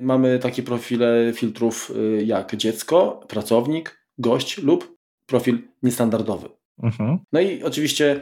[0.00, 4.96] mamy takie profile filtrów y, jak dziecko, pracownik, gość lub
[5.26, 6.48] profil niestandardowy.
[6.82, 7.18] Mhm.
[7.32, 8.20] No i oczywiście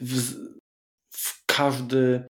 [0.00, 0.34] w,
[1.10, 2.26] w każdy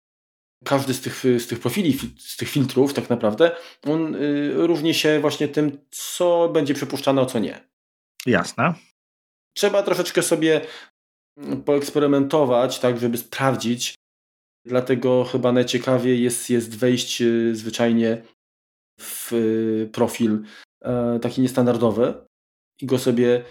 [0.63, 5.19] każdy z tych, z tych profili, z tych filtrów tak naprawdę, on y, różni się
[5.19, 7.67] właśnie tym, co będzie przypuszczane, a co nie.
[8.25, 8.73] Jasne.
[9.53, 10.61] Trzeba troszeczkę sobie
[11.65, 13.95] poeksperymentować, tak, żeby sprawdzić.
[14.65, 18.21] Dlatego chyba najciekawiej jest, jest wejść y, zwyczajnie
[18.99, 20.43] w y, profil
[20.81, 22.13] e, taki niestandardowy
[22.81, 23.43] i go sobie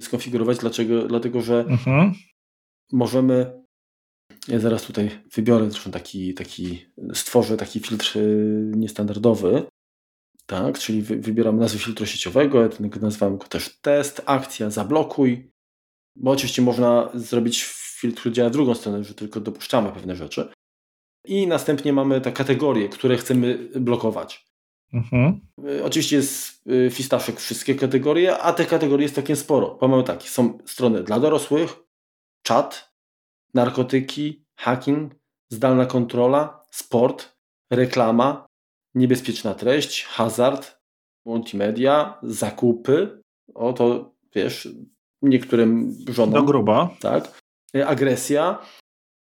[0.00, 0.58] skonfigurować.
[0.58, 1.02] Dlaczego?
[1.02, 2.12] Dlatego, że mhm.
[2.92, 3.61] możemy
[4.48, 9.62] ja zaraz tutaj wybiorę zresztą taki, taki stworzę taki filtr y, niestandardowy.
[10.46, 12.68] Tak, czyli wybieram nazwę filtru sieciowego, ja
[13.00, 15.50] nazywam go też test, akcja, zablokuj.
[16.16, 17.64] Bo oczywiście można zrobić
[18.00, 20.52] filtr, który działa w drugą stronę, że tylko dopuszczamy pewne rzeczy.
[21.24, 24.46] I następnie mamy te kategorie, które chcemy blokować.
[24.92, 25.40] Mhm.
[25.68, 29.78] Y, oczywiście jest y, fistaszek wszystkie kategorie, a te kategorie jest całkiem sporo.
[29.80, 31.76] Bo mamy takie, są strony dla dorosłych,
[32.42, 32.91] czat,
[33.54, 35.12] narkotyki, hacking,
[35.52, 37.36] zdalna kontrola, sport,
[37.70, 38.46] reklama,
[38.94, 40.78] niebezpieczna treść, hazard,
[41.26, 43.22] multimedia, zakupy.
[43.54, 44.68] O to wiesz,
[45.22, 46.34] niektórym żonom.
[46.34, 46.96] Do gruba.
[47.00, 47.42] Tak.
[47.86, 48.58] Agresja,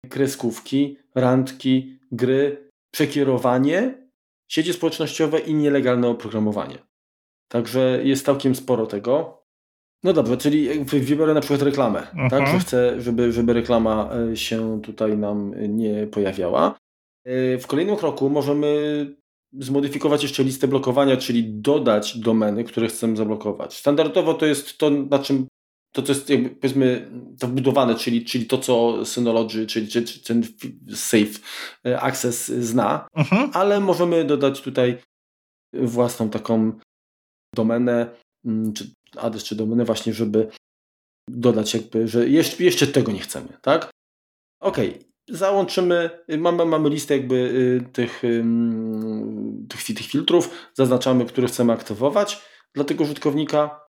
[0.08, 4.08] kreskówki, randki, gry, przekierowanie,
[4.48, 6.78] sieci społecznościowe i nielegalne oprogramowanie.
[7.48, 9.41] Także jest całkiem sporo tego.
[10.02, 12.40] No dobrze, czyli wybiorę na przykład reklamę, tak?
[12.40, 12.46] Mhm.
[12.46, 16.74] Że chcę, żeby, żeby reklama e, się tutaj nam nie pojawiała.
[17.24, 19.06] E, w kolejnym kroku możemy
[19.52, 23.76] zmodyfikować jeszcze listę blokowania, czyli dodać domeny, które chcemy zablokować.
[23.76, 25.46] Standardowo to jest to, na czym
[25.92, 30.42] to, co jest jakby, powiedzmy to wbudowane, czyli, czyli to, co Synology, czyli, czyli ten
[30.94, 31.38] Safe
[31.86, 33.50] e, Access zna, mhm.
[33.54, 34.98] ale możemy dodać tutaj
[35.72, 36.72] własną taką
[37.54, 38.10] domenę,
[38.44, 40.48] mm, czy adres czy domenę właśnie, żeby
[41.28, 43.90] dodać jakby, że jeszcze, jeszcze tego nie chcemy, tak?
[44.60, 44.76] Ok,
[45.28, 48.22] załączymy, mamy, mamy listę jakby y, tych,
[49.68, 52.42] tych, tych filtrów, zaznaczamy, które chcemy aktywować
[52.74, 53.86] dla tego użytkownika,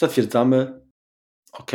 [0.00, 0.80] zatwierdzamy,
[1.52, 1.72] ok,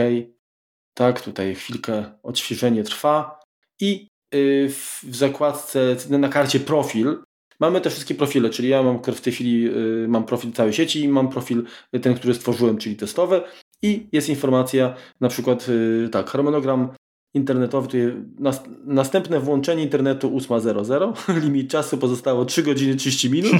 [0.93, 3.39] tak, tutaj chwilkę odświeżenie trwa
[3.81, 4.69] i y,
[5.03, 7.23] w zakładce na karcie profil
[7.63, 11.03] Mamy te wszystkie profile, czyli ja mam w tej chwili y, mam profil całej sieci
[11.03, 11.63] i mam profil
[12.01, 13.41] ten, który stworzyłem, czyli testowy
[13.81, 16.89] i jest informacja na przykład y, tak, harmonogram
[17.33, 17.97] internetowy, tu
[18.43, 23.53] nas, następne włączenie internetu 8.00, limit czasu pozostało 3 godziny 30 minut,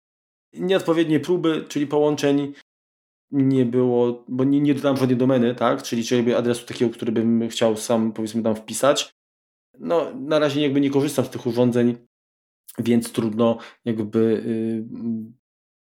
[0.68, 2.52] nieodpowiednie próby, czyli połączeń
[3.30, 7.48] nie było, bo nie, nie dodam żadnej domeny, tak, czyli, czyli adresu takiego, który bym
[7.48, 9.10] chciał sam powiedzmy tam wpisać.
[9.78, 12.09] No, na razie jakby nie korzystam z tych urządzeń,
[12.78, 15.32] więc trudno jakby yy,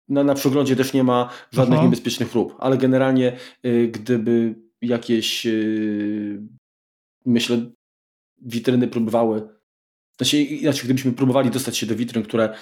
[0.09, 1.85] na, na przeglądzie też nie ma żadnych Aha.
[1.85, 6.41] niebezpiecznych prób, ale generalnie yy, gdyby jakieś yy,
[7.25, 7.71] myślę
[8.41, 9.57] witryny próbowały
[10.17, 12.55] znaczy, inaczej, gdybyśmy próbowali dostać się do witryn, które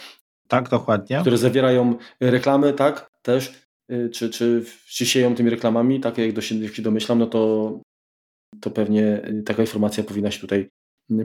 [0.47, 1.17] tak, dokładnie.
[1.21, 3.67] które zawierają reklamy, tak, też,
[4.11, 7.71] czy, czy, czy sieją tymi reklamami, tak jak się domyślam, no to,
[8.61, 10.69] to pewnie taka informacja powinna się tutaj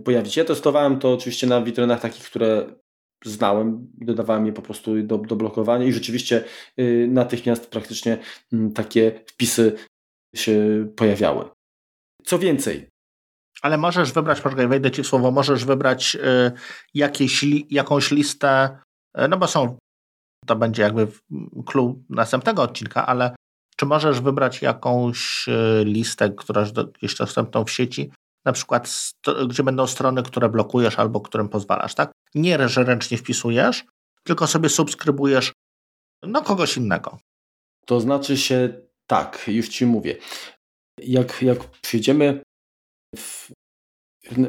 [0.05, 0.37] pojawić.
[0.37, 2.67] Ja testowałem to oczywiście na witrynach takich, które
[3.25, 6.45] znałem, dodawałem je po prostu do, do blokowania i rzeczywiście
[6.79, 8.19] y, natychmiast praktycznie
[8.53, 9.77] y, takie wpisy
[10.37, 11.45] się pojawiały.
[12.25, 12.89] Co więcej.
[13.63, 16.53] Ale możesz wybrać, poczekaj, wejdę Ci w słowo, możesz wybrać y,
[16.95, 18.79] jakieś, li, jakąś listę,
[19.19, 19.77] y, no bo są,
[20.47, 21.09] to będzie jakby
[21.67, 23.35] clue następnego odcinka, ale
[23.77, 26.67] czy możesz wybrać jakąś y, listę, która
[27.03, 28.11] jest dostępną w sieci,
[28.45, 29.13] na przykład
[29.49, 32.13] gdzie będą strony, które blokujesz albo którym pozwalasz, tak?
[32.35, 33.85] Nie, że ręcznie wpisujesz,
[34.25, 35.53] tylko sobie subskrybujesz
[36.23, 37.19] no kogoś innego.
[37.87, 40.17] To znaczy się tak, już Ci mówię.
[40.99, 42.43] Jak, jak przyjdziemy
[43.17, 43.51] w,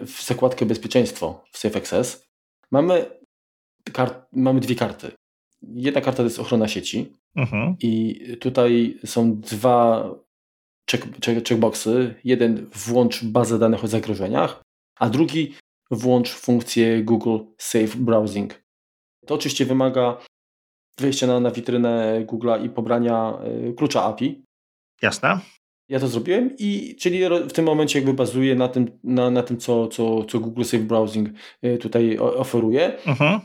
[0.06, 2.28] w zakładkę bezpieczeństwo w Safe Access,
[2.72, 3.20] mamy,
[3.94, 5.12] kart, mamy dwie karty.
[5.62, 7.76] Jedna karta to jest ochrona sieci mhm.
[7.80, 10.10] i tutaj są dwa
[10.92, 12.16] check, check, checkboxy.
[12.24, 14.62] Jeden włącz bazę danych o zagrożeniach,
[15.00, 15.56] a drugi
[15.92, 18.62] włącz funkcję Google Safe Browsing.
[19.26, 20.18] To oczywiście wymaga
[21.00, 23.34] wejścia na, na witrynę Google'a i pobrania
[23.70, 24.44] y, klucza API.
[25.02, 25.40] Jasne.
[25.90, 27.20] Ja to zrobiłem i czyli
[27.50, 30.84] w tym momencie jakby bazuję na tym, na, na tym co, co, co Google Safe
[30.84, 31.30] Browsing
[31.66, 32.98] y, tutaj oferuje.
[33.06, 33.40] Mhm.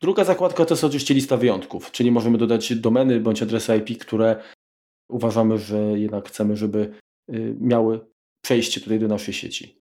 [0.00, 4.42] Druga zakładka to jest oczywiście lista wyjątków, czyli możemy dodać domeny bądź adresy IP, które
[5.12, 6.94] uważamy, że jednak chcemy, żeby
[7.30, 8.00] y, miały
[8.44, 9.82] przejście tutaj do naszej sieci.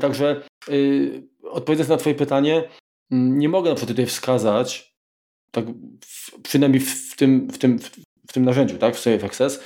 [0.00, 2.68] Także yy, odpowiadając na Twoje pytanie,
[3.10, 4.94] mm, nie mogę na przykład tutaj wskazać,
[5.50, 5.64] tak
[6.04, 7.78] w, przynajmniej w tym, w, tym,
[8.28, 9.60] w tym narzędziu, tak, w Safe Access,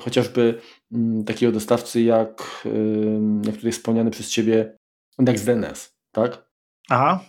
[0.00, 0.60] chociażby
[0.92, 4.76] mm, takiego dostawcy jak, yy, jak tutaj wspomniany przez Ciebie
[5.18, 6.50] NextDNS, tak?
[6.90, 7.24] Aha.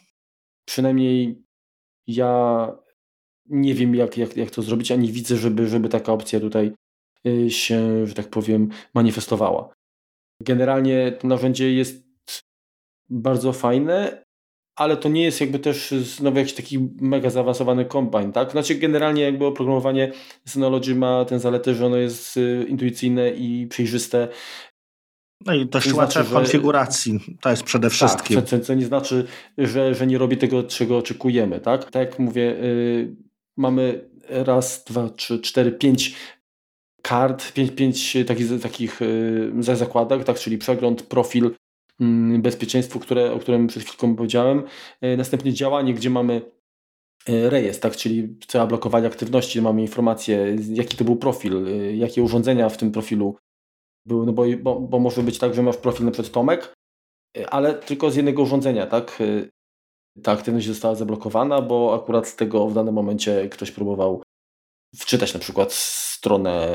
[0.65, 1.43] Przynajmniej
[2.07, 2.71] ja
[3.45, 6.88] nie wiem, jak, jak, jak to zrobić, ani widzę, żeby, żeby taka opcja tutaj Y,
[7.49, 9.73] się, że tak powiem, manifestowała.
[10.43, 12.03] Generalnie to narzędzie jest
[13.09, 14.23] bardzo fajne,
[14.75, 18.51] ale to nie jest jakby też znowu jakiś taki mega zaawansowany kombine, tak?
[18.51, 20.11] Znaczy generalnie jakby oprogramowanie
[20.47, 24.27] Synology ma tę zaletę, że ono jest y, intuicyjne i przejrzyste.
[25.45, 28.35] No i dość łatwe znaczy, w konfiguracji, to jest przede tak, wszystkim.
[28.35, 31.83] Tak, co, co nie znaczy, że, że nie robi tego, czego oczekujemy, tak?
[31.91, 33.15] Tak jak mówię, yy,
[33.57, 36.15] mamy raz, dwa, trzy, cztery, pięć
[37.01, 41.51] kart, pięć, pięć takich, takich y, zakładek, tak, czyli przegląd, profil,
[41.99, 44.63] mm, bezpieczeństwo, które, o którym przed chwilką powiedziałem.
[45.05, 46.41] Y, następnie działanie, gdzie mamy
[47.27, 51.65] rejestr, tak, czyli trzeba blokować aktywności, mamy informację, jaki to był profil,
[51.97, 53.35] jakie urządzenia w tym profilu
[54.05, 56.73] były, no bo, bo, bo może być tak, że masz profil na przykład Tomek,
[57.47, 59.19] ale tylko z jednego urządzenia, tak?
[60.23, 64.23] Ta aktywność została zablokowana, bo akurat z tego w danym momencie ktoś próbował
[64.95, 66.67] wczytać na przykład stronę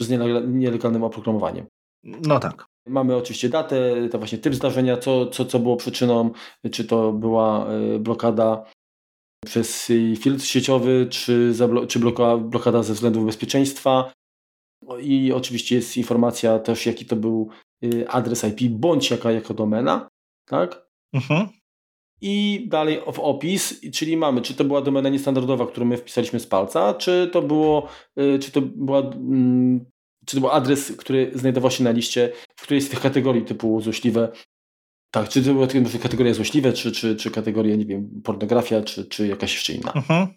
[0.00, 0.08] z
[0.46, 1.66] nielegalnym oprogramowaniem.
[2.04, 2.66] No tak.
[2.86, 6.30] Mamy oczywiście datę, to właśnie typ zdarzenia, co, co, co było przyczyną,
[6.72, 8.64] czy to była e, blokada
[9.44, 11.54] przez filtr sieciowy, czy,
[11.88, 11.98] czy
[12.38, 14.12] blokada, ze względów bezpieczeństwa.
[15.00, 17.48] I oczywiście jest informacja też, jaki to był
[17.84, 20.08] e, adres IP, bądź jaka jako domena.
[20.48, 20.86] Tak?
[21.12, 21.48] Mhm.
[22.20, 26.46] I dalej w opis, czyli mamy, czy to była domena niestandardowa, którą my wpisaliśmy z
[26.46, 27.88] palca, czy to było,
[28.20, 29.84] y, czy to była, mm,
[30.26, 33.80] czy to był adres, który znajdował się na liście, w której z tych kategorii typu
[33.80, 34.32] złośliwe,
[35.10, 35.66] tak, czy to była
[36.02, 39.92] kategoria złośliwe, czy, czy, czy kategoria, nie wiem, pornografia, czy, czy jakaś jeszcze inna.
[39.92, 40.28] Mhm.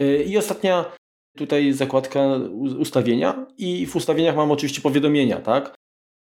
[0.00, 0.92] Y, I ostatnia
[1.36, 2.36] tutaj zakładka
[2.78, 5.74] ustawienia i w ustawieniach mam oczywiście powiadomienia, tak?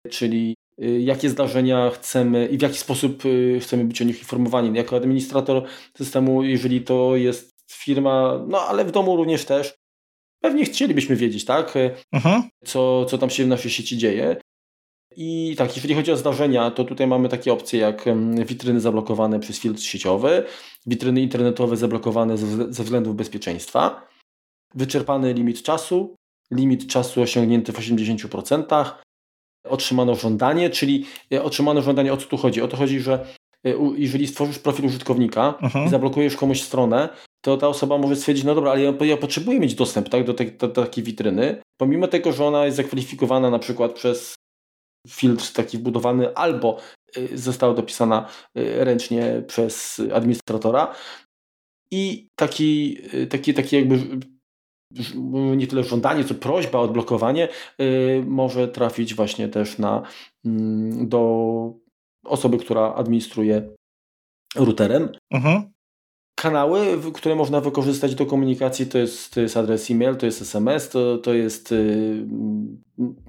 [0.10, 4.78] Czyli jakie zdarzenia chcemy i w jaki sposób y, chcemy być o nich informowani.
[4.78, 5.64] Jako administrator
[5.98, 9.74] systemu, jeżeli to jest firma, no ale w domu również też,
[10.42, 11.74] pewnie chcielibyśmy wiedzieć, tak,
[12.12, 12.44] mhm.
[12.66, 14.36] co, co tam się w naszej sieci dzieje.
[15.16, 18.06] I tak, jeżeli chodzi o zdarzenia, to tutaj mamy takie opcje jak
[18.46, 20.44] witryny zablokowane przez filtr sieciowy,
[20.86, 24.08] witryny internetowe zablokowane ze względów bezpieczeństwa,
[24.76, 26.16] wyczerpany limit czasu,
[26.52, 28.92] limit czasu osiągnięty w 80%,
[29.72, 32.62] otrzymano żądanie, czyli e, otrzymano żądanie, o co tu chodzi?
[32.62, 33.26] O to chodzi, że
[33.66, 35.86] e, jeżeli stworzysz profil użytkownika mhm.
[35.86, 37.10] i zablokujesz komuś stronę,
[37.42, 40.34] to ta osoba może stwierdzić, no dobra, ale ja, ja potrzebuję mieć dostęp tak, do,
[40.34, 44.36] te, do, do takiej witryny, pomimo tego, że ona jest zakwalifikowana na przykład przez
[45.08, 46.78] filtr taki wbudowany albo
[47.18, 50.96] y, została dopisana ręcznie przez administratora
[51.92, 52.98] i taki,
[53.30, 54.00] taki, taki jakby
[55.56, 57.48] nie tyle żądanie, co prośba o odblokowanie
[58.26, 60.02] może trafić właśnie też na,
[60.46, 61.74] mm, do
[62.26, 63.70] osoby, która administruje
[64.56, 65.10] routerem.
[65.32, 65.72] Mhm
[66.42, 66.80] kanały,
[67.14, 71.18] które można wykorzystać do komunikacji, to jest, to jest adres e-mail, to jest SMS, to,
[71.18, 72.26] to jest yy,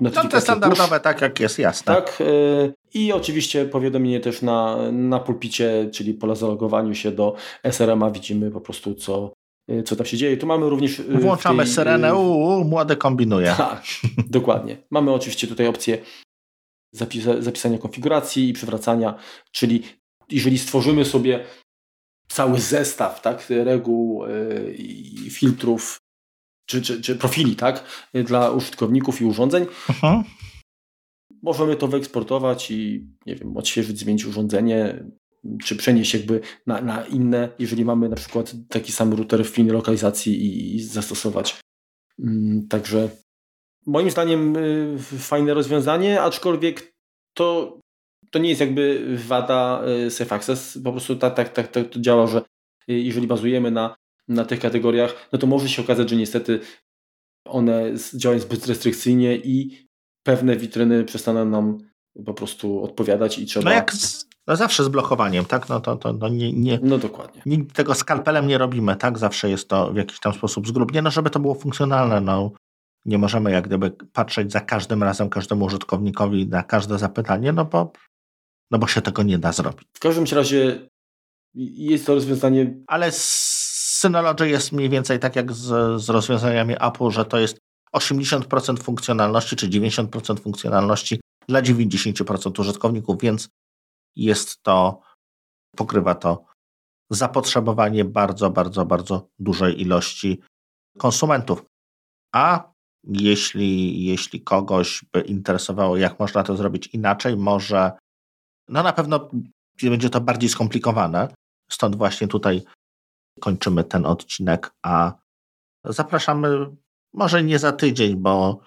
[0.01, 1.95] No to standardowe, push, tak jak jest, jasne.
[1.95, 8.11] Tak, yy, i oczywiście powiadomienie też na, na pulpicie, czyli po zalogowaniu się do SRM-a
[8.11, 9.33] widzimy po prostu co,
[9.85, 10.37] co tam się dzieje.
[10.37, 10.99] Tu mamy również...
[10.99, 13.55] Yy, Włączamy tej, syrenę, uuu, młody kombinuje.
[13.57, 13.85] Tak,
[14.39, 14.77] dokładnie.
[14.91, 15.99] Mamy oczywiście tutaj opcję
[16.93, 19.15] zapisa zapisania konfiguracji i przywracania,
[19.53, 19.83] czyli
[20.31, 21.45] jeżeli stworzymy sobie
[22.29, 25.99] cały zestaw tak, reguł y, i filtrów
[26.67, 29.67] czy, czy, czy profili tak, dla użytkowników i urządzeń.
[29.89, 30.25] Aha.
[31.43, 35.05] Możemy to wyeksportować i nie wiem, odświeżyć, zmienić urządzenie,
[35.65, 39.73] czy przenieść jakby na, na inne, jeżeli mamy na przykład taki sam router w innej
[39.73, 41.61] lokalizacji i, i zastosować.
[42.19, 43.09] Mm, także
[43.87, 46.93] moim zdaniem y, fajne rozwiązanie, aczkolwiek
[47.35, 47.79] to
[48.31, 52.01] to nie jest jakby wada y, Safe Access, po prostu tak, tak, tak, tak to
[52.01, 52.43] działa, że y,
[52.93, 53.97] jeżeli bazujemy na,
[54.29, 56.61] na tych kategoriach, no to może się okazać, że niestety
[57.45, 59.87] one działają zbyt restrykcyjnie i
[60.23, 61.79] pewne witryny przestaną nam
[62.27, 63.65] po prostu odpowiadać i trzeba...
[63.65, 65.69] No jak z, no zawsze z blokowaniem, tak?
[65.69, 67.43] No to, to nie, nie, no dokładnie.
[67.47, 69.19] Nikt tego skalpelem nie robimy, tak?
[69.19, 72.51] Zawsze jest to w jakiś tam sposób zgrubnie, no żeby to było funkcjonalne, no.
[73.05, 77.93] Nie możemy jak gdyby patrzeć za każdym razem każdemu użytkownikowi na każde zapytanie, no bo
[78.71, 79.89] no bo się tego nie da zrobić.
[79.93, 80.89] W każdym razie
[81.55, 82.75] jest to rozwiązanie.
[82.87, 87.59] Ale Synology jest mniej więcej tak jak z, z rozwiązaniami Apple, że to jest
[87.97, 93.49] 80% funkcjonalności czy 90% funkcjonalności dla 90% użytkowników, więc
[94.17, 95.01] jest to,
[95.77, 96.45] pokrywa to
[97.11, 100.41] zapotrzebowanie bardzo, bardzo, bardzo dużej ilości
[100.99, 101.65] konsumentów.
[102.35, 102.73] A
[103.05, 107.93] jeśli, jeśli kogoś by interesowało, jak można to zrobić inaczej, może
[108.69, 109.31] no na pewno
[109.83, 111.35] będzie to bardziej skomplikowane.
[111.71, 112.63] Stąd właśnie tutaj
[113.41, 115.13] kończymy ten odcinek, a
[115.85, 116.77] zapraszamy
[117.15, 118.61] może nie za tydzień, bo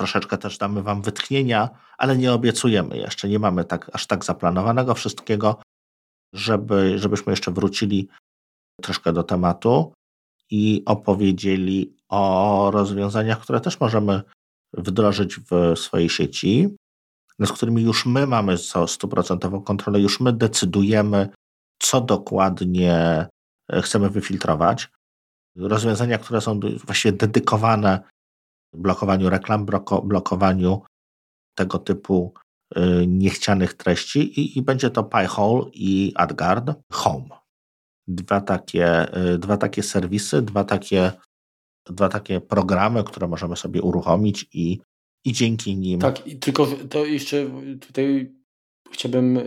[0.00, 3.28] troszeczkę też damy Wam wytchnienia, ale nie obiecujemy jeszcze.
[3.28, 5.60] Nie mamy tak, aż tak zaplanowanego wszystkiego,
[6.34, 8.08] żeby, żebyśmy jeszcze wrócili
[8.82, 9.92] troszkę do tematu
[10.50, 14.22] i opowiedzieli o rozwiązaniach, które też możemy
[14.72, 16.76] wdrożyć w swojej sieci
[17.38, 18.54] nad którymi już my mamy
[18.86, 21.28] stuprocentową kontrolę, już my decydujemy,
[21.78, 22.94] co dokładnie
[23.72, 24.88] e, chcemy wyfiltrować.
[25.56, 28.02] Rozwiązania, które są właściwie dedykowane
[28.74, 29.66] blokowaniu reklam,
[30.04, 30.82] blokowaniu
[31.54, 32.34] tego typu
[32.74, 37.28] e, niechcianych treści i, i będzie to Pi-hole i AdGuard Home.
[38.08, 41.12] Dwa takie, e, dwa takie serwisy, dwa takie,
[41.86, 44.80] dwa takie programy, które możemy sobie uruchomić i
[45.24, 46.00] i dzięki nim.
[46.00, 47.46] Tak, tylko to jeszcze
[47.80, 48.34] tutaj
[48.90, 49.40] chciałbym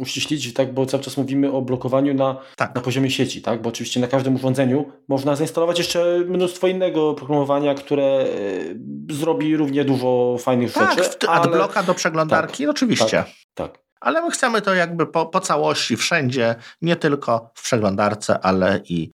[0.00, 2.74] uściślić, tak, bo cały czas mówimy o blokowaniu na, tak.
[2.74, 7.74] na poziomie sieci, tak, bo oczywiście na każdym urządzeniu można zainstalować jeszcze mnóstwo innego programowania,
[7.74, 8.26] które
[9.10, 11.18] y, zrobi równie dużo fajnych tak, rzeczy.
[11.18, 11.40] Tak, ale...
[11.40, 13.16] adblocka do przeglądarki, tak, oczywiście.
[13.16, 13.82] Tak, tak.
[14.00, 19.10] Ale my chcemy to jakby po, po całości, wszędzie, nie tylko w przeglądarce, ale i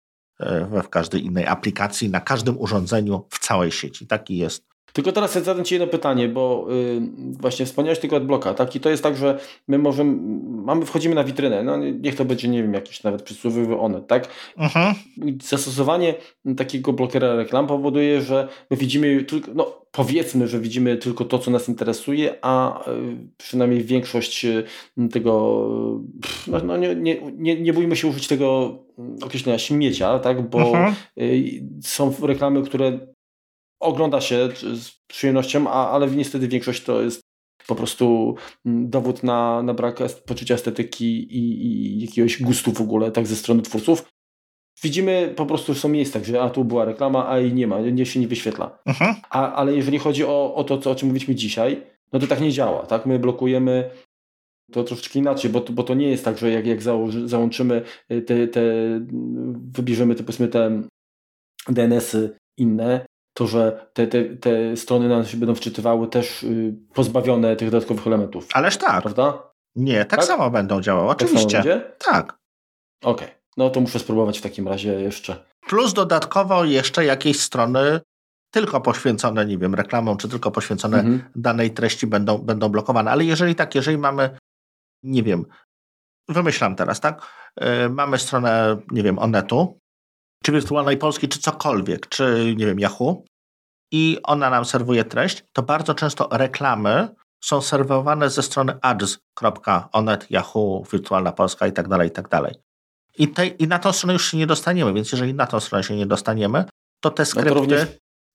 [0.69, 4.07] we w każdej innej aplikacji, na każdym urządzeniu w całej sieci.
[4.07, 7.01] Taki jest tylko teraz zadam Ci jedno pytanie, bo yy,
[7.39, 8.75] właśnie wspomniałeś tylko adblocka, tak?
[8.75, 10.17] I to jest tak, że my możemy,
[10.65, 14.27] mamy, wchodzimy na witrynę, no niech to będzie, nie wiem, jakiś nawet przysłowiowy onet, tak?
[14.57, 14.95] Mhm.
[15.43, 16.15] Zastosowanie
[16.57, 21.51] takiego blokera reklam powoduje, że my widzimy tylko, no powiedzmy, że widzimy tylko to, co
[21.51, 22.93] nas interesuje, a y,
[23.37, 24.63] przynajmniej większość y,
[25.11, 25.69] tego,
[26.47, 26.95] no, no nie,
[27.37, 28.77] nie, nie, bójmy się użyć tego
[29.21, 30.49] określenia śmiecia, tak?
[30.49, 30.95] Bo mhm.
[31.17, 33.14] Y, są reklamy, które
[33.85, 37.21] ogląda się z przyjemnością, a, ale niestety większość to jest
[37.67, 43.11] po prostu mm, dowód na, na brak poczucia estetyki i, i jakiegoś gustu w ogóle,
[43.11, 44.05] tak ze strony twórców.
[44.83, 48.05] Widzimy po prostu są miejsca, gdzie a tu była reklama, a i nie ma, nie
[48.05, 48.79] się nie wyświetla.
[48.85, 49.15] Mhm.
[49.29, 51.81] A, ale jeżeli chodzi o, o to, co, o czym mówiliśmy dzisiaj,
[52.13, 53.05] no to tak nie działa, tak?
[53.05, 53.89] My blokujemy
[54.71, 57.81] to troszeczkę inaczej, bo to, bo to nie jest tak, że jak, jak założy, załączymy
[58.25, 58.61] te, te,
[59.71, 60.81] wybierzemy te, powiedzmy te
[61.69, 63.05] DNS-y inne,
[63.37, 68.07] to że te, te, te strony nam się będą wczytywały też y, pozbawione tych dodatkowych
[68.07, 68.47] elementów.
[68.53, 69.01] Ależ tak.
[69.01, 69.51] Prawda?
[69.75, 70.23] Nie, tak, tak?
[70.23, 71.63] samo będą działały, oczywiście.
[71.63, 71.97] Tak.
[71.97, 72.37] tak.
[73.03, 73.39] Okej, okay.
[73.57, 75.45] no to muszę spróbować w takim razie jeszcze.
[75.67, 77.99] Plus dodatkowo jeszcze jakieś strony
[78.51, 81.23] tylko poświęcone, nie wiem, reklamą, czy tylko poświęcone mhm.
[81.35, 83.11] danej treści będą, będą blokowane.
[83.11, 84.37] Ale jeżeli tak, jeżeli mamy,
[85.03, 85.45] nie wiem,
[86.29, 87.21] wymyślam teraz, tak?
[87.61, 89.79] Yy, mamy stronę, nie wiem, Onetu,
[90.45, 93.23] czy Wirtualnej Polski, czy cokolwiek, czy, nie wiem, Yahoo
[93.91, 97.07] i ona nam serwuje treść, to bardzo często reklamy
[97.43, 102.55] są serwowane ze strony ads.onet, Yahoo, Wirtualna Polska i tak dalej, i tak dalej.
[103.17, 105.83] I, te, I na tą stronę już się nie dostaniemy, więc jeżeli na tą stronę
[105.83, 106.65] się nie dostaniemy,
[106.99, 107.87] to te skrypty no to również,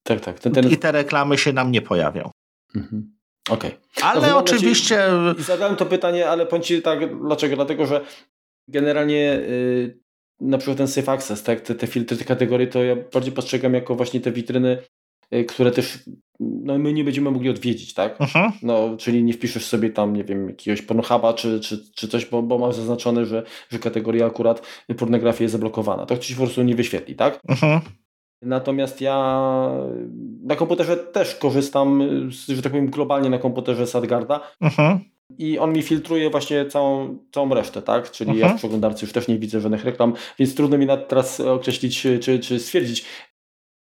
[0.02, 0.70] tak, tak, ten, ten...
[0.70, 2.30] i te reklamy się nam nie pojawią.
[2.74, 3.16] Mhm.
[3.50, 3.70] Okej.
[3.70, 4.11] Okay.
[4.11, 5.08] Ale no, oczywiście...
[5.36, 7.56] Ci, zadałem to pytanie, ale powiem Ci tak, dlaczego?
[7.56, 8.04] Dlatego, że
[8.68, 10.00] generalnie yy,
[10.41, 13.74] na przykład ten safe access, tak, te, te filtry, te kategorie, to ja bardziej postrzegam
[13.74, 14.78] jako właśnie te witryny,
[15.30, 15.99] yy, które też
[16.41, 18.20] no, my nie będziemy mogli odwiedzić, tak?
[18.20, 18.53] Mhm.
[18.62, 22.43] No, czyli nie wpiszesz sobie tam, nie wiem, jakiegoś pornohuba czy, czy, czy coś, bo,
[22.43, 24.62] bo masz zaznaczone, że, że kategoria akurat
[24.99, 26.07] pornografii jest zablokowana.
[26.07, 27.34] To ci po prostu nie wyświetli, tak?
[27.34, 27.80] Uh mhm.
[28.43, 29.16] Natomiast ja
[30.43, 32.03] na komputerze też korzystam,
[32.49, 34.41] że tak powiem, globalnie na komputerze z AdGarda.
[35.31, 35.37] Mhm.
[35.39, 38.11] I on mi filtruje właśnie całą, całą resztę, tak?
[38.11, 38.37] Czyli -huh.
[38.37, 42.39] ja w przeglądarce już też nie widzę żadnych reklam, więc trudno mi teraz określić, czy,
[42.39, 43.05] czy stwierdzić,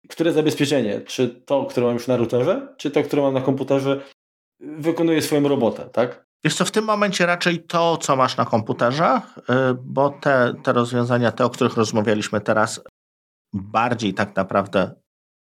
[0.10, 4.02] które zabezpieczenie, czy to, które mam już na routerze, czy to, które mam na komputerze,
[4.60, 6.30] wykonuje swoją robotę, tak?
[6.44, 9.44] Jest to w tym momencie raczej to, co masz na komputerze, y,
[9.84, 12.82] bo te, te rozwiązania, te, o których rozmawialiśmy teraz,
[13.54, 14.96] bardziej tak naprawdę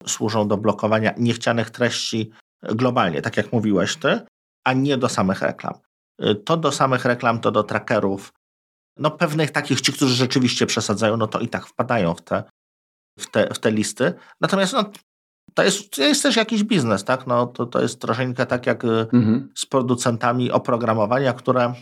[0.06, 2.30] służą do blokowania niechcianych treści
[2.62, 4.20] globalnie, tak jak mówiłeś ty,
[4.70, 5.74] a nie do samych reklam.
[6.24, 8.32] Y, to do samych reklam, to do trackerów,
[8.96, 12.44] no pewnych takich, ci, którzy rzeczywiście przesadzają, no to i tak wpadają w te,
[13.18, 14.14] w te, w te listy.
[14.40, 14.84] Natomiast no,
[15.54, 17.26] to jest, to jest też jakiś biznes, tak?
[17.26, 19.52] No, to, to jest troszeczkę tak jak y, mhm.
[19.54, 21.74] z producentami oprogramowania, które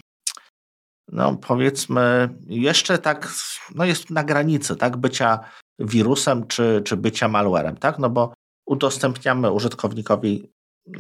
[1.13, 3.29] no powiedzmy jeszcze tak,
[3.75, 4.97] no jest na granicy, tak?
[4.97, 5.41] Bycia
[5.79, 7.99] wirusem czy, czy bycia malwarem, tak?
[7.99, 8.33] No bo
[8.67, 10.51] udostępniamy użytkownikowi,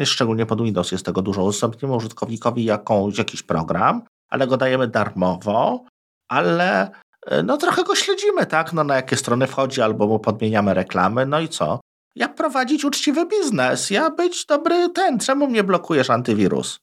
[0.05, 5.84] szczególnie pod Windows jest tego dużo, udostępniamy użytkownikowi jakąś, jakiś program, ale go dajemy darmowo,
[6.28, 6.91] ale
[7.26, 8.72] e, no trochę go śledzimy, tak?
[8.72, 11.80] No na jakie strony wchodzi, albo mu podmieniamy reklamy, no i co?
[12.14, 13.91] Jak prowadzić uczciwy biznes?
[13.91, 16.78] Ja być dobry ten, czemu mnie blokujesz antywirus?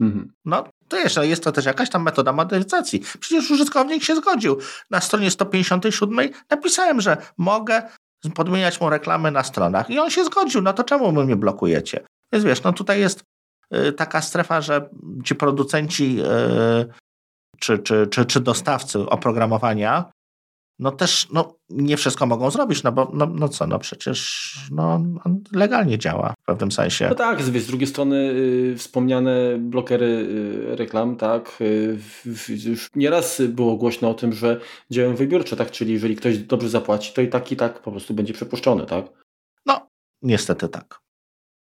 [0.00, 0.32] Mhm.
[0.44, 3.00] No to jeszcze jest to też jakaś tam metoda modyfikacji.
[3.20, 4.58] Przecież użytkownik się zgodził.
[4.90, 7.82] Na stronie 157 napisałem, że mogę
[8.34, 10.62] podmieniać mu reklamy na stronach i on się zgodził.
[10.62, 12.04] No to czemu wy mnie blokujecie?
[12.32, 13.24] Więc wiesz, no tutaj jest
[13.74, 14.88] y, taka strefa, że
[15.24, 16.92] ci producenci y,
[17.58, 20.10] czy, czy, czy, czy dostawcy oprogramowania
[20.80, 25.02] no też no, nie wszystko mogą zrobić, no bo no, no co, no przecież no,
[25.52, 27.08] legalnie działa w pewnym sensie.
[27.08, 31.98] No tak, z drugiej strony y, wspomniane blokery y, reklam, tak, y,
[32.64, 34.60] już nieraz było głośno o tym, że
[34.90, 38.14] działają wybiórcze, tak, czyli jeżeli ktoś dobrze zapłaci, to i tak i tak po prostu
[38.14, 39.04] będzie przepuszczony, tak?
[39.66, 39.88] No,
[40.22, 41.00] niestety tak.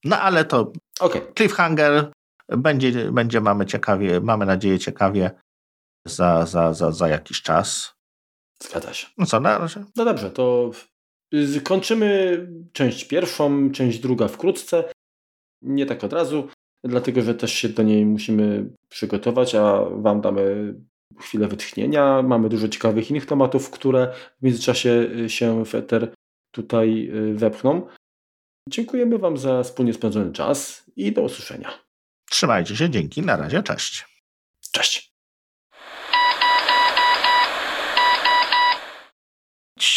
[0.03, 1.21] No ale to okay.
[1.35, 2.11] cliffhanger
[2.49, 5.31] będzie, będzie mamy ciekawie, mamy nadzieję ciekawie
[6.07, 7.93] za, za, za, za jakiś czas.
[8.63, 9.07] Zgadza się.
[9.17, 9.83] No co, na razie?
[9.95, 10.71] No dobrze, to
[11.63, 12.37] kończymy
[12.73, 14.83] część pierwszą, część druga wkrótce.
[15.61, 16.47] Nie tak od razu,
[16.83, 20.73] dlatego że też się do niej musimy przygotować, a Wam damy
[21.19, 22.21] chwilę wytchnienia.
[22.21, 26.13] Mamy dużo ciekawych innych tematów, które w międzyczasie się w Eter
[26.51, 27.87] tutaj y, wepchną.
[28.69, 31.69] Dziękujemy Wam za wspólnie spędzony czas i do usłyszenia.
[32.29, 34.05] Trzymajcie się, dzięki, na razie, cześć.
[34.71, 35.13] Cześć.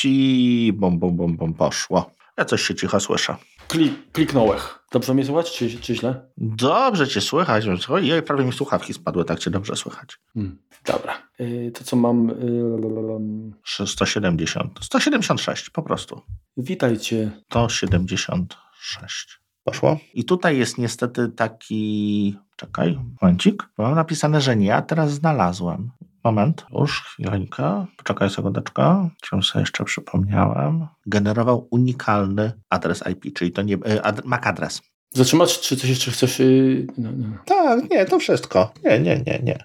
[0.07, 2.11] ci bom, bom, bom, bom poszło.
[2.37, 3.37] Ja coś się cicho słyszę.
[3.69, 4.63] Klik, kliknąłeś.
[4.93, 6.31] Dobrze mnie słychać, czy, czy źle?
[6.37, 7.67] Dobrze cię słychać.
[7.89, 10.19] Ojej, prawie mi słuchawki spadły, tak cię dobrze słychać.
[10.35, 11.23] Hmm, dobra.
[11.39, 12.29] Yy, to co mam...
[12.29, 13.87] Yy...
[13.87, 14.79] 170.
[14.83, 16.21] 176 po prostu.
[16.57, 17.31] Witajcie.
[17.51, 19.41] 176.
[19.65, 19.99] Poszło.
[20.15, 22.37] I tutaj jest niestety taki...
[22.57, 23.63] Czekaj, momencik.
[23.79, 25.91] Mam napisane, że nie, a teraz znalazłem.
[26.27, 30.87] Moment, już chwilkę, poczekaj sekundeczkę, czym sobie jeszcze przypomniałem.
[31.07, 34.83] Generował unikalny adres IP, czyli to nie e, ad, MAC adres.
[35.15, 36.39] Zatrzymać, czy coś jeszcze chcesz?
[36.39, 37.27] Yy, no, no.
[37.45, 38.73] Tak, nie, to wszystko.
[38.85, 39.65] Nie, nie, nie, nie.